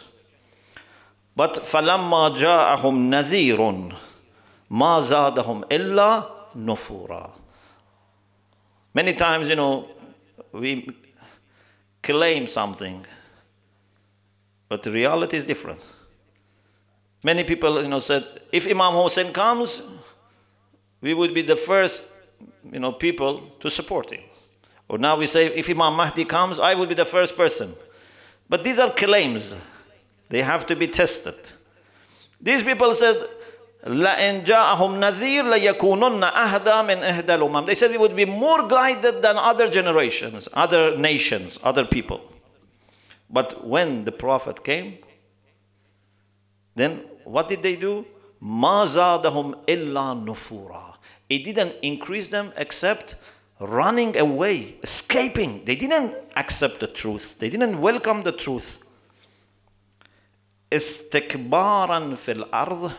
[1.34, 3.92] But فَلَمَّا جَاءَهُمْ نَذِيرٌ
[4.70, 6.24] مَا زَادَهُمْ إِلَّا
[6.56, 7.30] نُفُورًا
[8.94, 9.88] Many times, you know,
[10.52, 10.88] we
[12.02, 13.04] claim something,
[14.69, 15.79] but the reality is different.
[17.23, 19.81] Many people, you know, said, if Imam Hussein comes,
[21.01, 22.09] we would be the first,
[22.71, 24.21] you know, people to support him.
[24.89, 27.75] Or now we say, if Imam Mahdi comes, I will be the first person.
[28.49, 29.55] But these are claims.
[30.29, 31.35] They have to be tested.
[32.41, 33.15] These people said,
[33.85, 39.21] لَإِنْ جَاءَهُمْ نَذِيرٌ لَيَكُونُنَّ أَهْدَى مِنْ إِحْدَى الْأُمَمِ They said we would be more guided
[39.21, 42.21] than other generations, other nations, other people.
[43.30, 44.98] But when the Prophet came,
[46.74, 48.06] then what did they do?
[48.42, 50.94] Mazadahum illa nufura.
[51.28, 53.16] It didn't increase them except
[53.60, 55.64] running away, escaping.
[55.64, 57.38] They didn't accept the truth.
[57.38, 58.78] They didn't welcome the truth.
[60.70, 62.92] Istikbaran fil ard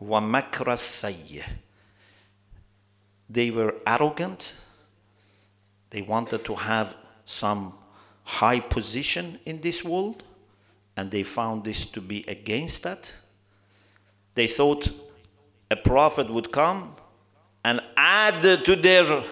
[0.00, 1.44] wa makra
[3.30, 4.54] They were arrogant.
[5.90, 7.74] They wanted to have some
[8.28, 10.22] high position in this world,
[10.98, 13.14] and they found this to be against that.
[14.34, 14.90] They thought
[15.70, 16.94] a prophet would come
[17.64, 19.22] and add to their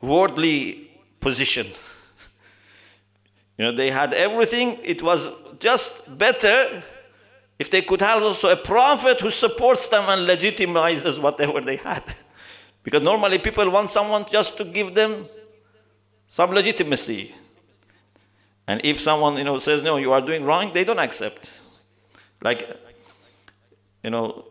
[0.00, 0.90] worldly
[1.20, 1.66] position.
[3.58, 4.78] you know, they had everything.
[4.82, 6.82] It was just better
[7.58, 12.02] if they could have also a prophet who supports them and legitimizes whatever they had.
[12.82, 15.26] because normally people want someone just to give them
[16.26, 17.34] some legitimacy.
[18.68, 21.62] And if someone, you know, says, no, you are doing wrong, they don't accept.
[22.42, 22.68] Like,
[24.04, 24.44] you know,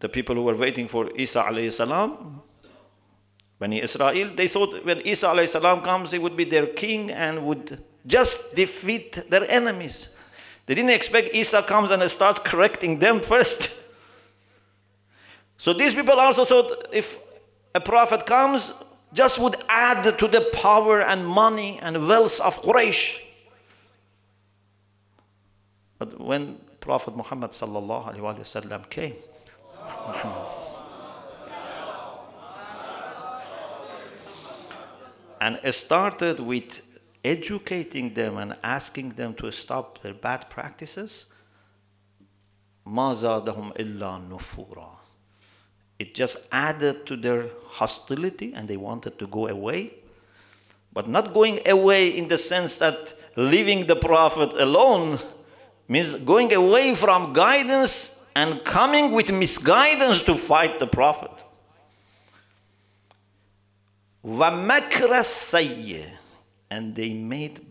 [0.00, 2.42] the people who were waiting for Isa alayhi salam,
[3.58, 7.44] Bani Israel, they thought when Isa alayhi salam comes, he would be their king and
[7.44, 10.08] would just defeat their enemies.
[10.64, 13.70] They didn't expect Isa comes and starts correcting them first.
[15.58, 17.18] So these people also thought if
[17.74, 18.74] a prophet comes,
[19.12, 23.20] just would add to the power and money and wealth of Quraysh.
[25.98, 29.14] But when Prophet Muhammad sallallahu wasallam came,
[35.40, 41.26] and started with educating them and asking them to stop their bad practices,
[45.99, 49.93] It just added to their hostility and they wanted to go away.
[50.93, 55.19] But not going away in the sense that leaving the Prophet alone
[55.87, 61.43] means going away from guidance and coming with misguidance to fight the Prophet.
[64.25, 66.05] وَمَكْرَ السَّيِّ
[66.69, 67.65] And they made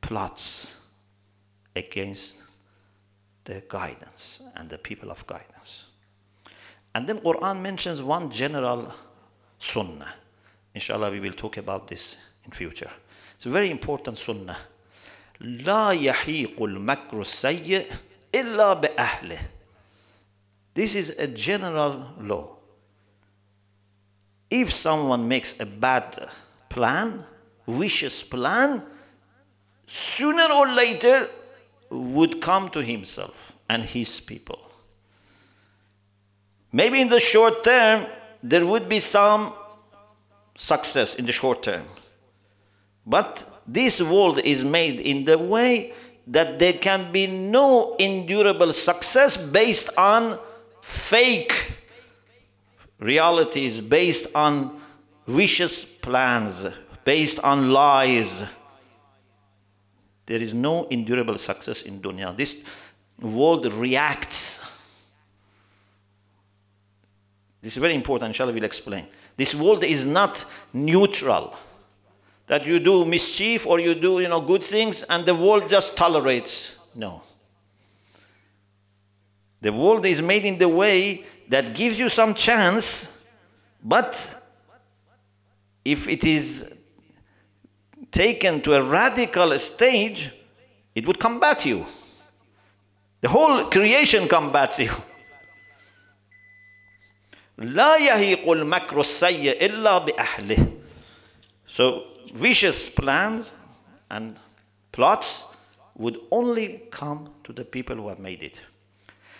[0.00, 0.74] plots
[1.74, 2.38] against
[3.44, 5.49] the guidance and the people of guidance.
[6.94, 8.92] And then Quran mentions one general
[9.58, 10.14] sunnah.
[10.74, 12.90] Inshallah, we will talk about this in future.
[13.34, 14.56] It's a very important sunnah.
[15.40, 17.86] لا يحيق المكر السيء
[18.32, 19.38] إلا بأهله.
[20.74, 22.56] This is a general law.
[24.50, 26.28] If someone makes a bad
[26.68, 27.24] plan,
[27.66, 28.82] vicious plan,
[29.86, 31.28] sooner or later
[31.90, 34.69] would come to himself and his people.
[36.71, 38.07] Maybe in the short term,
[38.41, 39.53] there would be some
[40.55, 41.85] success in the short term.
[43.05, 45.93] But this world is made in the way
[46.27, 50.39] that there can be no endurable success based on
[50.81, 51.73] fake
[52.99, 54.79] realities, based on
[55.27, 56.65] vicious plans,
[57.03, 58.43] based on lies.
[60.25, 62.35] There is no endurable success in dunya.
[62.35, 62.55] This
[63.19, 64.60] world reacts.
[67.61, 69.05] This is very important, inshallah, we'll explain.
[69.37, 71.55] This world is not neutral.
[72.47, 75.95] That you do mischief or you do you know, good things and the world just
[75.95, 76.75] tolerates.
[76.95, 77.21] No.
[79.61, 83.07] The world is made in the way that gives you some chance,
[83.83, 84.43] but
[85.85, 86.73] if it is
[88.11, 90.31] taken to a radical stage,
[90.95, 91.85] it would combat you.
[93.21, 94.91] The whole creation combats you.
[97.60, 100.72] لا يهيق المكر السيء إلا بأهله.
[101.66, 102.04] So
[102.34, 103.52] vicious plans
[104.10, 104.36] and
[104.92, 105.44] plots
[105.96, 108.60] would only come to the people who have made it.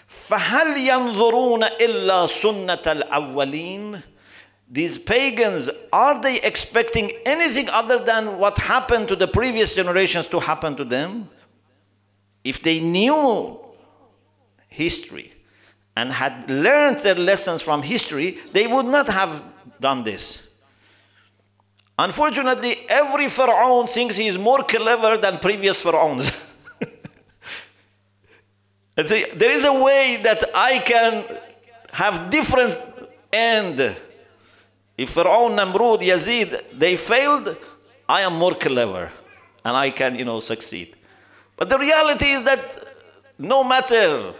[0.08, 4.02] فهل ينظرون إلا سنة الأولين
[4.68, 10.40] these pagans, are they expecting anything other than what happened to the previous generations to
[10.40, 11.28] happen to them?
[12.42, 13.60] If they knew
[14.68, 15.32] history
[15.95, 19.43] and had learned their lessons from history, they would not have
[19.79, 20.47] done this.
[21.99, 26.31] Unfortunately, every Pharaoh thinks he is more clever than previous Pharaohs.
[28.97, 31.25] and say, there is a way that I can
[31.91, 32.79] have different
[33.31, 33.95] end
[35.01, 37.57] if Pharaoh, Namrud, Yazid, they failed,
[38.07, 39.11] I am more clever
[39.65, 40.95] and I can, you know, succeed.
[41.55, 42.61] But the reality is that
[43.39, 44.35] no matter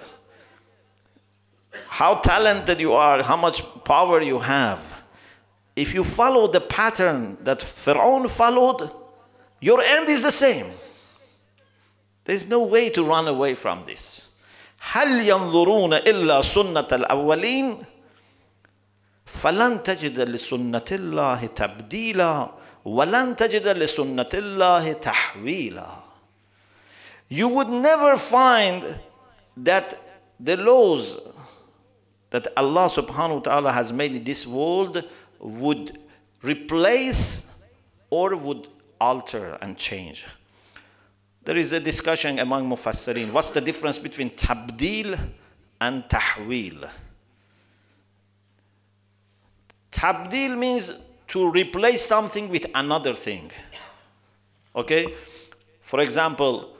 [1.88, 4.80] how talented you are, how much power you have,
[5.74, 8.90] if you follow the pattern that Pharaoh followed,
[9.60, 10.68] your end is the same.
[12.24, 14.22] There's no way to run away from this.
[14.92, 17.84] هل ينظرون إلا سنة الأولين
[19.26, 22.50] فلن تجد لسنة الله تبديلا
[22.84, 26.02] ولن تجد لسنة الله تحويلا
[27.28, 29.00] You would never find
[29.56, 29.98] that
[30.38, 31.18] the laws
[32.31, 35.03] that Allah subhanahu wa ta'ala has made this world
[35.39, 35.99] would
[36.41, 37.47] replace
[38.09, 38.67] or would
[38.99, 40.25] alter and change.
[41.43, 43.31] There is a discussion among Mufassirin.
[43.31, 45.19] What's the difference between tabdil
[45.79, 46.89] and tahwil?
[49.91, 50.93] Tabdil means
[51.29, 53.51] to replace something with another thing.
[54.75, 55.13] Okay?
[55.81, 56.75] For example,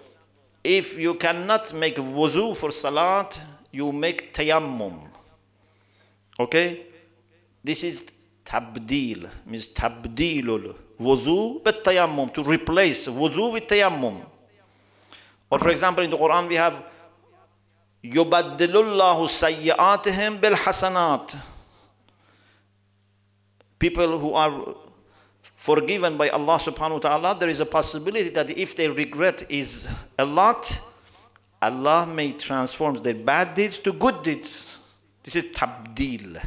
[0.64, 3.40] if you cannot make wuzu for salat,
[3.72, 5.11] you make tayammum.
[6.42, 6.86] Okay?
[7.64, 8.06] This is
[8.44, 14.26] tabdil, means tabdilul wudu with tayammum, to replace wudu with tayammum.
[15.50, 16.84] Or for example, in the Quran we have
[18.04, 21.38] yubaddilullahu sayyi'atihim bil hasanat.
[23.78, 24.76] People who are
[25.56, 29.88] forgiven by Allah subhanahu wa ta'ala, there is a possibility that if their regret is
[30.18, 30.80] a lot,
[31.62, 34.80] Allah may transform their bad deeds to good deeds.
[35.23, 36.41] This is tabdil.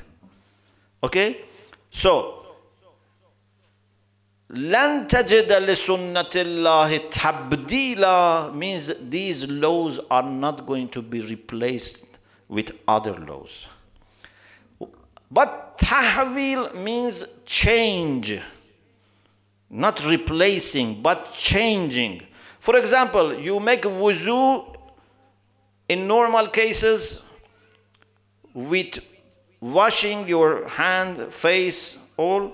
[1.04, 1.42] Okay?
[1.92, 2.36] So,
[4.50, 12.06] لن تجد لسنة الله تبديلا means these laws are not going to be replaced
[12.48, 13.68] with other laws.
[15.30, 18.42] But tahwil means change,
[19.70, 22.24] not replacing, but changing.
[22.60, 24.76] For example, you make wuzu
[25.88, 27.22] in normal cases
[28.55, 29.01] with
[29.61, 32.53] washing your hand, face, all,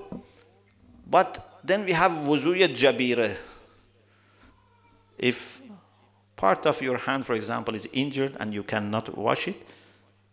[1.09, 3.37] but then we have wuzu jabira.
[5.19, 5.61] If
[6.37, 9.63] part of your hand, for example, is injured and you cannot wash it,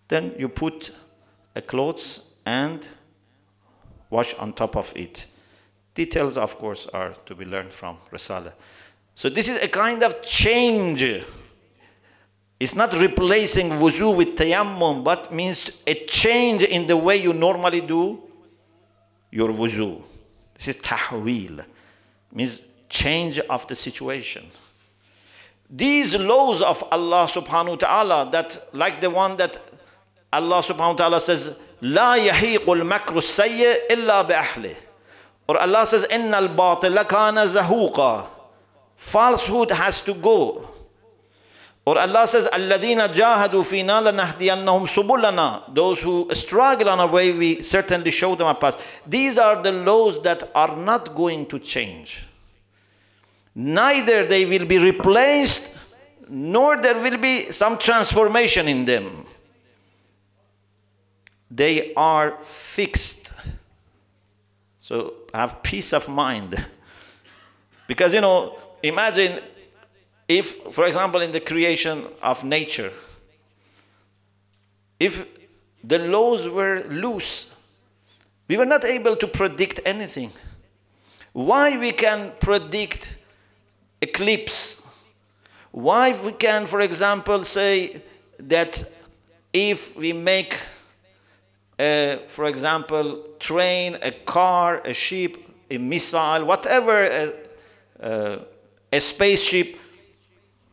[0.08, 0.92] then you put
[1.56, 2.88] a clothes and
[4.10, 5.26] wash on top of it.
[5.94, 8.54] Details, of course, are to be learned from Risala.
[9.16, 11.04] So this is a kind of change.
[12.61, 17.81] It's not replacing wuzu with tayammum, but means a change in the way you normally
[17.81, 18.23] do
[19.33, 20.01] your wuzu.
[20.55, 21.65] This is tahwil,
[22.33, 24.47] means change of the situation.
[25.69, 29.59] These laws of Allah subhanahu wa ta'ala, that like the one that
[30.33, 34.77] Allah subhanahu wa ta'ala says, لا يحيق المكر السيء إلا بأهله.
[35.49, 38.27] Or Allah says, إن الباطل كان زهوقا.
[38.97, 40.69] Falsehood has to go.
[41.88, 45.74] Or Allah says, Alladina jahadu fina lanahdiyannahum subulana.
[45.74, 49.02] Those who struggle on a way, we certainly show them a path.
[49.08, 52.26] These are the laws that are not going to change.
[53.56, 55.78] Neither they will be replaced,
[56.28, 59.26] nor there will be some transformation in them.
[61.50, 63.32] They are fixed.
[64.78, 66.66] So have peace of mind.
[67.88, 69.40] because, you know, imagine
[70.28, 72.92] if, for example, in the creation of nature,
[75.00, 75.28] if
[75.84, 77.48] the laws were loose,
[78.48, 80.32] we were not able to predict anything.
[81.34, 83.18] Why we can predict
[84.02, 84.82] eclipse?
[85.72, 88.02] Why we can, for example, say
[88.40, 88.84] that
[89.54, 90.58] if we make,
[91.80, 95.38] a, for example, train, a car, a ship,
[95.70, 97.34] a missile, whatever, a,
[98.00, 98.40] a,
[98.92, 99.78] a spaceship,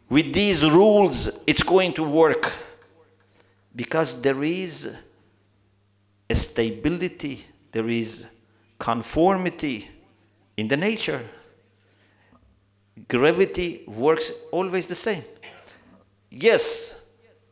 [0.08, 2.52] with these rules, it's going to work
[3.74, 4.94] because there is
[6.28, 8.26] a stability, there is
[8.78, 9.88] conformity
[10.56, 11.28] in the nature.
[13.08, 15.24] Gravity works always the same.
[16.30, 16.96] Yes,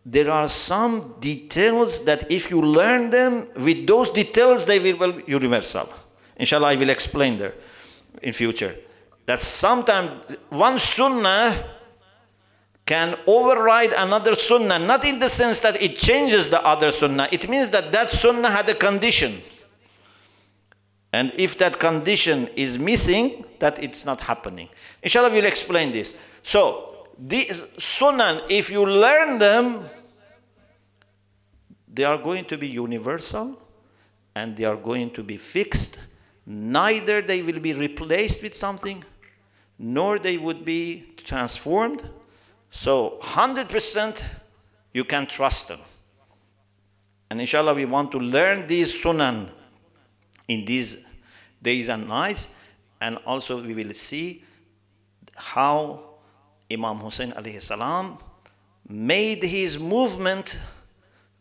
[0.04, 5.24] there are some details that if you learn them, with those details, they will be
[5.26, 5.88] universal.
[6.36, 7.54] Inshallah, I will explain there
[8.22, 8.74] in future.
[9.26, 11.64] That sometimes one sunnah
[12.92, 17.26] can override another sunnah, not in the sense that it changes the other sunnah.
[17.32, 19.40] It means that that sunnah had a condition.
[21.10, 24.68] And if that condition is missing, that it's not happening.
[25.02, 26.14] Inshallah, we'll explain this.
[26.42, 29.88] So, these sunnah, if you learn them,
[31.94, 33.58] they are going to be universal
[34.34, 35.98] and they are going to be fixed.
[36.44, 39.02] Neither they will be replaced with something,
[39.78, 42.06] nor they would be transformed
[42.74, 44.24] so 100%
[44.94, 45.80] you can trust them.
[47.30, 49.50] And inshallah, we want to learn these sunan
[50.48, 51.06] in these
[51.62, 52.48] days and nights.
[53.00, 54.42] And also, we will see
[55.36, 56.16] how
[56.70, 58.16] Imam Hussein alayhi salam
[58.88, 60.58] made his movement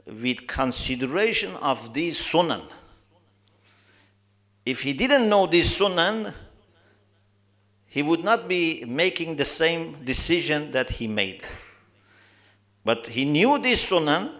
[0.05, 2.63] with consideration of these sunan.
[4.65, 6.33] If he didn't know these sunan,
[7.91, 11.43] he would not be making the same decision that he made.
[12.85, 14.31] But he knew these sunan,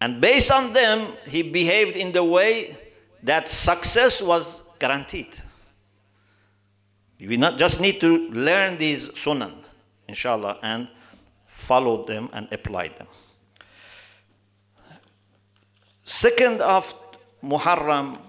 [0.00, 2.78] and based on them, he behaved in the way
[3.24, 5.36] that success was guaranteed.
[7.18, 9.64] We not just need to learn these sunan,
[10.06, 10.86] inshallah, and
[11.48, 13.08] follow them and apply them.
[16.04, 16.94] Second of
[17.42, 18.20] Muharram,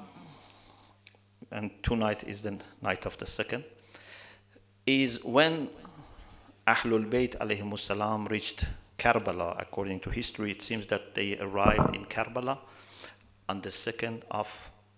[1.52, 3.64] and tonight is the night of the second
[4.88, 5.70] is when
[6.66, 8.66] Ahlul Bayt alayhi reached
[8.98, 9.62] Karbala.
[9.62, 12.58] According to history, it seems that they arrived in Karbala
[13.50, 14.50] on the 2nd of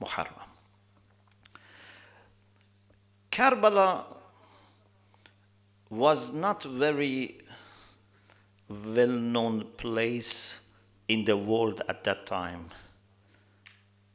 [0.02, 0.48] Muharram.
[3.32, 4.06] Karbala
[5.90, 7.40] was not very
[8.70, 10.60] well-known place
[11.08, 12.70] in the world at that time.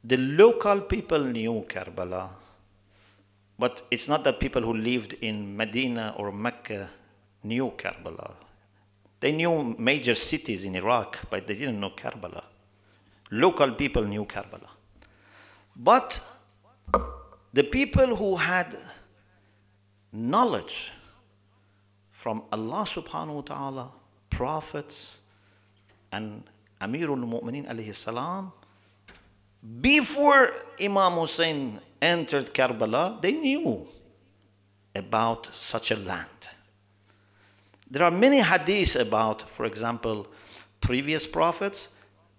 [0.05, 2.29] The local people knew Karbala
[3.57, 6.89] but it's not that people who lived in Medina or Mecca
[7.43, 8.33] knew Karbala.
[9.19, 12.43] They knew major cities in Iraq, but they didn't know Karbala.
[13.31, 14.67] Local people knew Karbala.
[15.75, 16.21] But
[17.53, 18.75] the people who had
[20.11, 20.91] knowledge
[22.11, 23.91] from Allah subhanahu wa ta'ala,
[24.29, 25.19] prophets,
[26.11, 26.43] and
[26.81, 28.51] Amirul Mu'mineen alayhi salam,
[29.81, 33.87] before Imam Hussein entered Karbala, they knew
[34.95, 36.49] about such a land.
[37.89, 40.27] There are many hadiths about, for example,
[40.81, 41.89] previous prophets.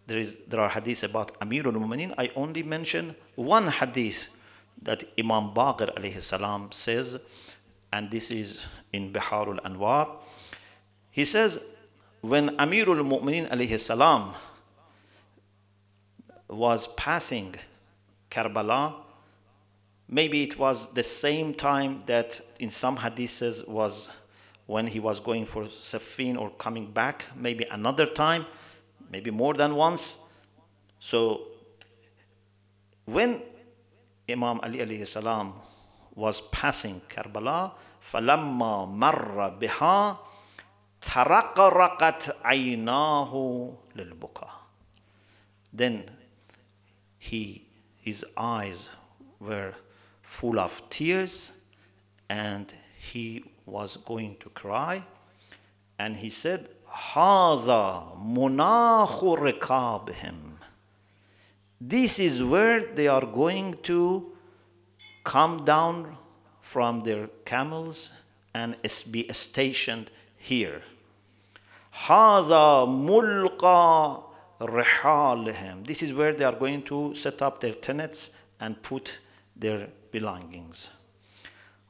[0.07, 2.15] There, is, there are hadiths about Amirul Mu'mineen.
[2.19, 4.29] I only mention one hadith
[4.83, 7.19] that Imam Baqir alayhi salam says,
[7.93, 10.09] and this is in Biharul Anwar.
[11.11, 11.61] He says,
[12.21, 14.35] when Amirul Mu'mineen alayhi salam
[16.49, 17.55] was passing
[18.31, 18.95] Karbala,
[20.09, 24.09] Maybe it was the same time that in some hadiths was
[24.67, 28.47] when he was going for Siffin or coming back, maybe another time,
[29.11, 30.19] maybe more than once.
[31.01, 31.43] So
[33.05, 33.43] when
[34.29, 35.55] Imam Ali alayhi salam
[36.15, 37.73] was passing Karbala,
[38.13, 40.19] فَلَمَّا مَرَّ بِهَا
[41.01, 44.49] تَرَقَرَقَتْ عَيْنَاهُ لِلْبُكَى
[45.73, 46.05] Then
[47.19, 47.67] he,
[47.99, 48.89] his eyes
[49.41, 49.75] were
[50.27, 51.53] full of tears,
[52.29, 55.03] and he was going to cry.
[55.99, 60.59] And he said, Hada munahu rekabhim.
[61.81, 64.33] This is where they are going to
[65.24, 66.16] come down
[66.61, 68.11] from their camels
[68.53, 68.77] and
[69.11, 70.83] be stationed here.
[71.95, 74.24] Hada mulqa
[74.61, 75.87] rihalihim.
[75.87, 79.20] This is where they are going to set up their tenets and put
[79.56, 80.89] their belongings.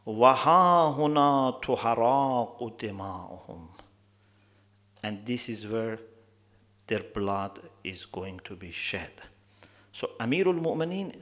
[0.05, 3.67] وها هنا تحراق دماؤهم.
[5.03, 5.99] And this is where
[6.87, 9.11] their blood is going to be shed.
[9.91, 11.15] So Amirul Mu'mineen,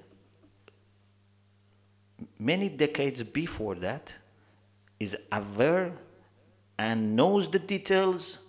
[2.38, 4.13] many decades before that,
[4.99, 5.93] is aware
[6.77, 8.39] and knows the details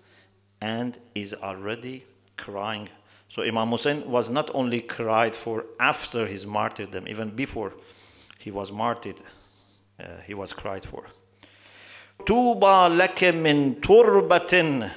[0.60, 2.04] and is already
[2.36, 2.88] crying.
[3.28, 7.72] So Imam Hussein was not only cried for after his martyrdom, even before
[8.38, 9.22] he was martyred,
[10.00, 11.06] uh, he was cried for.
[12.26, 14.90] توبى لك من تربة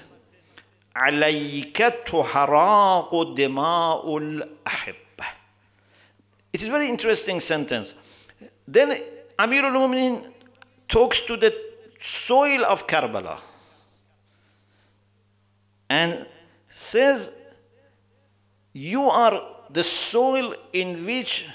[0.95, 4.95] عليك تحراق دماء الأحب
[6.53, 7.95] it is a very interesting sentence.
[8.67, 8.93] Then
[9.39, 10.31] Amir al-Mu'minin
[10.88, 11.53] talks to the
[11.99, 13.39] soil of Karbala
[15.89, 16.27] and
[16.69, 17.31] says,
[18.72, 21.46] you are the soil in which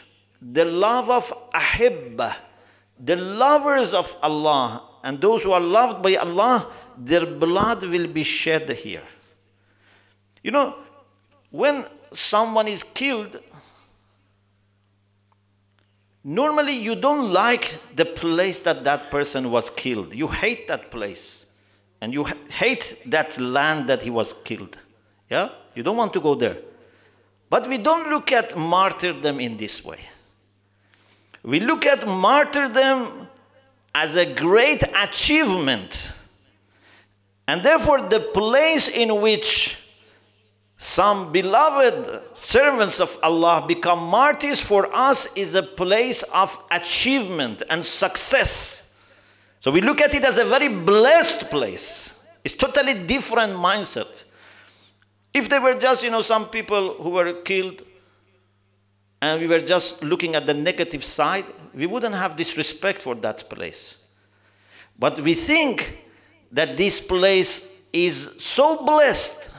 [0.41, 2.35] the love of Ahibba,
[2.99, 8.23] the lovers of Allah, and those who are loved by Allah, their blood will be
[8.23, 9.03] shed here.
[10.43, 10.75] You know,
[11.49, 13.39] when someone is killed,
[16.23, 20.13] Normally, you don't like the place that that person was killed.
[20.13, 21.45] You hate that place.
[21.99, 24.79] And you hate that land that he was killed.
[25.29, 25.49] Yeah?
[25.75, 26.57] You don't want to go there.
[27.53, 29.99] But we don't look at martyrdom in this way.
[31.43, 33.27] We look at martyrdom
[33.93, 36.13] as a great achievement.
[37.47, 39.77] And therefore, the place in which
[40.77, 47.85] some beloved servants of Allah become martyrs for us is a place of achievement and
[47.85, 48.81] success.
[49.59, 52.19] So we look at it as a very blessed place.
[52.43, 54.23] It's totally different mindset.
[55.33, 57.81] If they were just, you know, some people who were killed
[59.21, 63.49] and we were just looking at the negative side, we wouldn't have disrespect for that
[63.49, 63.97] place.
[64.99, 66.05] But we think
[66.51, 69.49] that this place is so blessed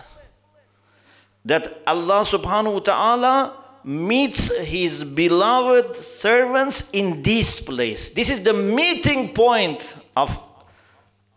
[1.45, 8.11] that Allah subhanahu wa ta'ala meets his beloved servants in this place.
[8.11, 10.39] This is the meeting point of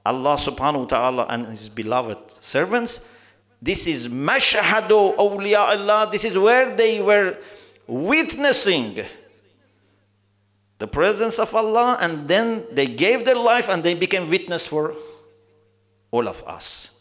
[0.05, 3.01] Allah subhanahu wa ta'ala and his beloved servants.
[3.61, 6.09] This is mashhadu awliya Allah.
[6.11, 7.37] This is where they were
[7.87, 9.03] witnessing
[10.77, 14.95] the presence of Allah and then they gave their life and they became witness for
[16.11, 16.91] all of us.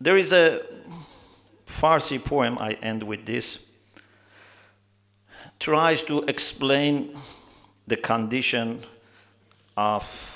[0.00, 0.62] There is a
[1.66, 3.60] Farsi poem, I end with this,
[5.58, 7.16] tries to explain
[7.86, 8.84] the condition
[9.76, 10.35] of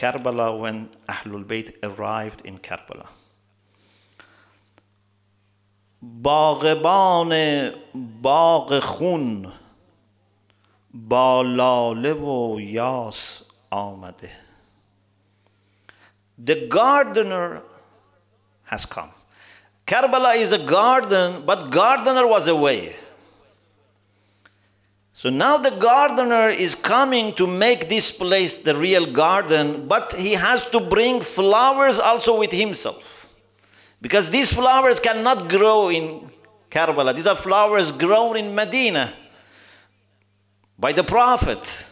[0.00, 3.06] Karbala when Ahlul Bayt arrived in Karbala.
[6.02, 7.72] باغبان
[8.22, 9.52] باغ خون
[10.94, 14.30] با لاله و یاس آمده
[16.38, 17.62] The gardener
[18.64, 19.10] has come.
[19.86, 22.94] Karbala is a garden, but gardener was away.
[25.12, 30.32] So now the gardener is coming to make this place the real garden, but he
[30.34, 33.26] has to bring flowers also with himself.
[34.02, 36.30] Because these flowers cannot grow in
[36.70, 37.14] Karbala.
[37.16, 39.14] These are flowers grown in Medina
[40.78, 41.86] by the Prophet.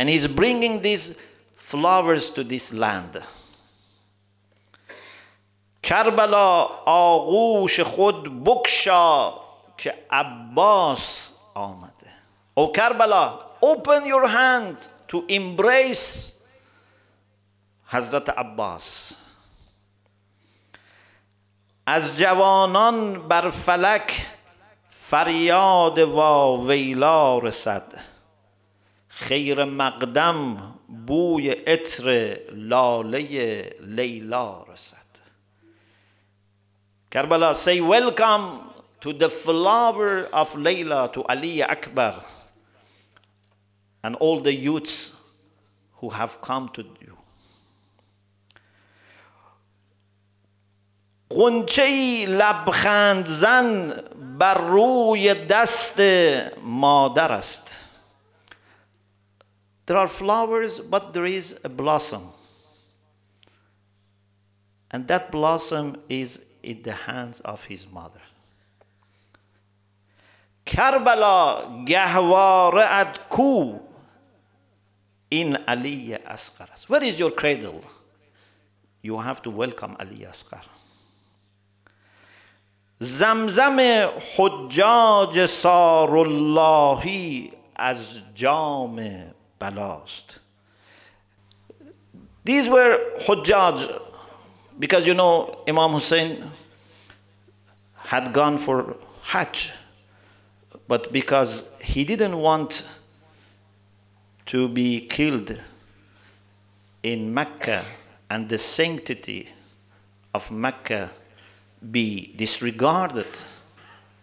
[0.00, 1.14] And he's bringing these
[1.54, 3.22] flowers to this land.
[5.84, 9.34] کربلا آغوش خود بکشا
[9.76, 11.97] که عباس آمده
[12.59, 13.23] او کربلا
[13.61, 16.33] open your hand to embrace
[17.91, 19.13] حضرت عباس
[21.85, 24.25] از جوانان بر فلک
[24.89, 27.93] فریاد وا ویلا رسد
[29.07, 30.57] خیر مقدم
[31.07, 34.97] بوی عطر لاله لیلا رسد
[37.11, 38.69] Karbala say welcome
[39.01, 42.23] to the flower of Layla to Ali Akbar.
[44.02, 45.12] and all the youths
[45.96, 47.16] who have come to you.
[51.30, 53.90] قنچه لبخند زن
[54.38, 56.00] بر روی دست
[56.62, 57.76] مادر است
[59.86, 62.32] There are flowers, but there is a blossom.
[64.90, 68.20] And that blossom is in the hands of his mother.
[70.66, 73.80] کربلا گهواره ات کو
[75.28, 77.84] این علی اصغر است Where is your cradle?
[79.02, 80.64] You have to welcome Ali Asghar.
[83.00, 89.24] زمزم حجاج سار اللهی از جام
[89.58, 90.40] بلاست
[92.46, 93.76] These were Hujjaj
[94.78, 96.44] because you know Imam Hussein
[97.96, 99.72] had gone for Hajj
[100.88, 102.86] but because he didn't want
[104.49, 105.61] to be killed
[107.03, 107.85] in Mecca
[108.31, 109.47] and the sanctity
[110.33, 111.11] of Mecca
[111.91, 113.27] be disregarded.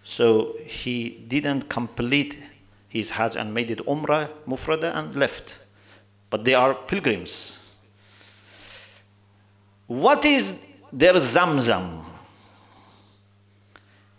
[0.03, 2.41] So he didn't complete
[2.89, 5.61] his Hajj and made it Umrah, Mufrada, and left.
[6.29, 7.61] But they are pilgrims.
[9.87, 10.59] What is
[10.93, 12.03] their Zamzam?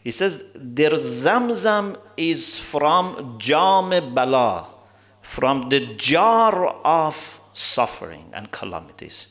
[0.06, 4.70] He says their Zamzam is from Jam Bala,
[5.27, 9.29] from the jar of suffering and calamities.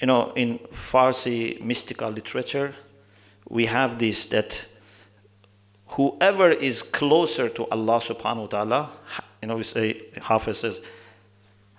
[0.00, 2.74] You know, in Farsi mystical literature,
[3.48, 4.66] we have this that
[5.88, 8.90] whoever is closer to Allah subhanahu wa ta'ala,
[9.40, 10.80] you know, we say, Hafiz says,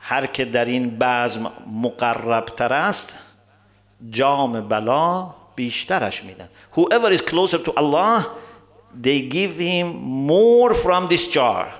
[0.05, 3.19] هر که در این بزم مقرب تر است
[4.09, 8.25] جام بلا بیشترش میدن whoever is closer to Allah
[9.03, 9.87] they give him
[10.27, 11.73] more from this jar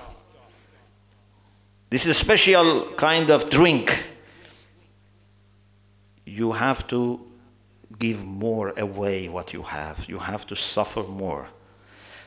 [1.90, 4.08] this is a special kind of drink
[6.26, 7.20] you have to
[7.98, 11.46] give more away what you have you have to suffer more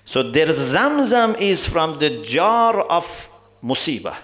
[0.05, 3.05] so their zamzam is from the jar of
[3.63, 4.15] musibah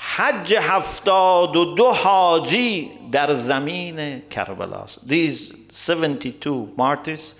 [0.00, 7.34] حج هفتاد و دو حاجی در زمین کربلاست These 72 martyrs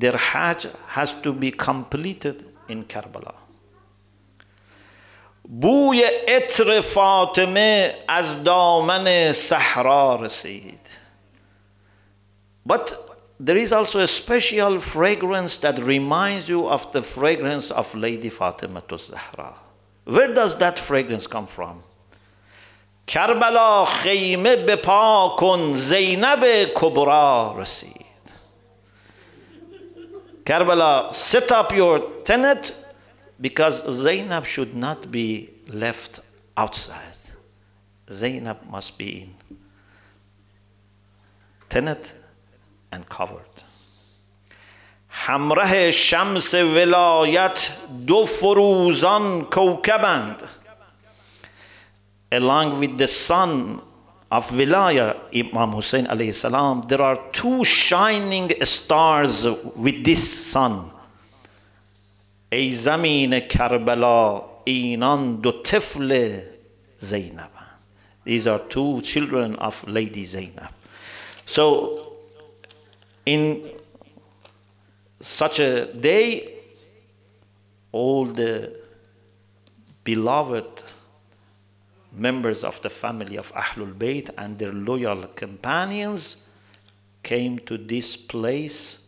[0.00, 3.34] their hajj has to be completed in Karbala
[5.47, 10.79] بوی عطر فاطمه از دامن صحرا رسید
[12.67, 12.95] But
[13.39, 18.81] there is also a special fragrance that reminds you of the fragrance of Lady Fatima
[18.89, 19.53] to Zahra.
[20.05, 21.83] Where does that fragrance come from?
[23.07, 28.05] کربلا خیمه به پا کن زینب کبرا رسید
[30.45, 32.84] Karbala, set up your tent
[33.40, 36.20] because Zainab should not be left
[36.56, 37.16] outside.
[38.10, 39.56] Zainab must be in
[41.68, 42.14] tent
[42.92, 43.62] and covered.
[45.12, 47.70] همراه شمس ولایت
[48.06, 50.42] دو فروزان کوکبند
[52.32, 53.80] along with the son
[54.30, 60.90] of Wilaya, Imam Hussein alayhi salam, there are two shining stars with this sun.
[62.52, 66.40] ای زمین کربلا اینان دو طفل
[66.96, 67.50] زینب
[68.24, 70.72] These are two children of Lady Zainab.
[71.46, 72.16] So,
[73.24, 73.70] in
[75.20, 76.54] such a day,
[77.92, 78.78] all the
[80.04, 80.82] beloved
[82.12, 86.38] members of the family of Ahlul Bayt and their loyal companions
[87.22, 88.98] came to this place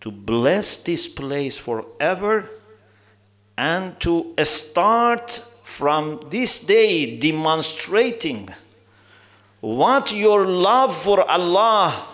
[0.00, 2.48] to bless this place forever
[3.57, 5.31] and to start
[5.63, 8.49] from this day demonstrating
[9.59, 12.05] what your love for Allah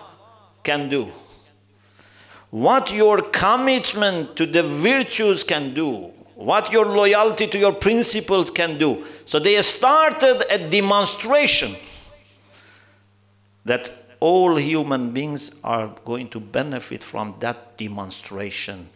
[0.62, 1.12] can do,
[2.50, 8.78] what your commitment to the virtues can do, what your loyalty to your principles can
[8.78, 9.04] do.
[9.26, 11.76] So they started a demonstration
[13.64, 13.90] that
[14.20, 18.88] all human beings are going to benefit from that demonstration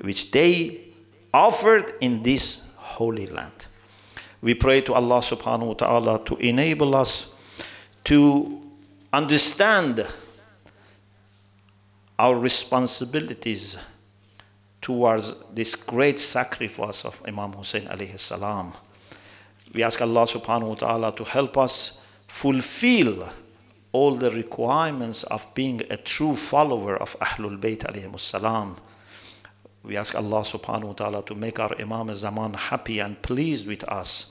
[0.00, 0.93] which they
[1.34, 3.66] offered in this holy land.
[4.40, 7.26] We pray to Allah subhanahu wa ta'ala to enable us
[8.04, 8.60] to
[9.12, 10.06] understand
[12.18, 13.76] our responsibilities
[14.80, 18.72] towards this great sacrifice of Imam Hussein alayhi salam.
[19.72, 23.28] We ask Allah subhanahu wa ta'ala to help us fulfill
[23.90, 28.76] all the requirements of being a true follower of Ahlul Bayt alayhi salam.
[29.84, 33.84] We ask Allah subhanahu wa ta'ala to make our Imam Zaman happy and pleased with
[33.84, 34.26] us.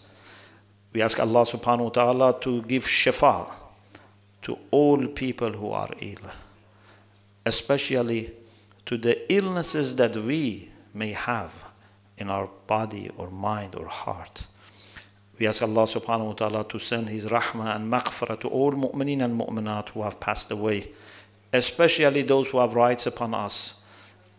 [0.92, 3.52] We ask Allah subhanahu wa ta'ala to give shifa
[4.42, 6.26] to all people who are ill,
[7.46, 8.34] especially
[8.88, 11.52] to the illnesses that we may have
[12.18, 14.48] in our body or mind or heart.
[15.38, 19.24] We ask Allah subhanahu wa ta'ala to send His rahmah and maghfirah to all mu'mineen
[19.24, 20.92] and mu'minat who have passed away,
[21.52, 23.76] especially those who have rights upon us,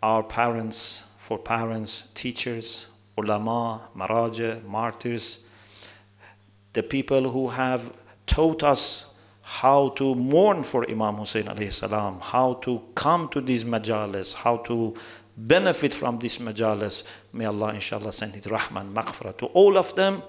[0.04, 2.86] our parents, for parents, teachers,
[3.16, 5.38] ulama, maraja, martyrs,
[6.74, 7.90] the people who have
[8.26, 9.06] taught us
[9.40, 14.58] how to mourn for Imam Hussein alayhi salam, how to come to these majalis, how
[14.58, 14.94] to
[15.38, 17.04] benefit from these majalis.
[17.32, 20.22] May Allah inshallah send His rahman, maghfirah to all of them.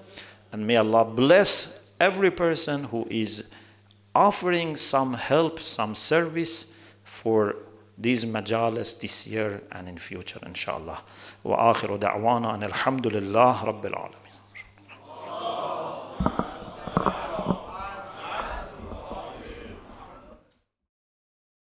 [0.52, 3.44] And may Allah bless every person who is
[4.14, 6.66] offering some help, some service
[7.04, 7.56] for
[7.97, 11.01] these majalis this year and in future, inshallah.
[11.43, 14.21] وآخر دعوانا أن الحمد لله رب العالمين.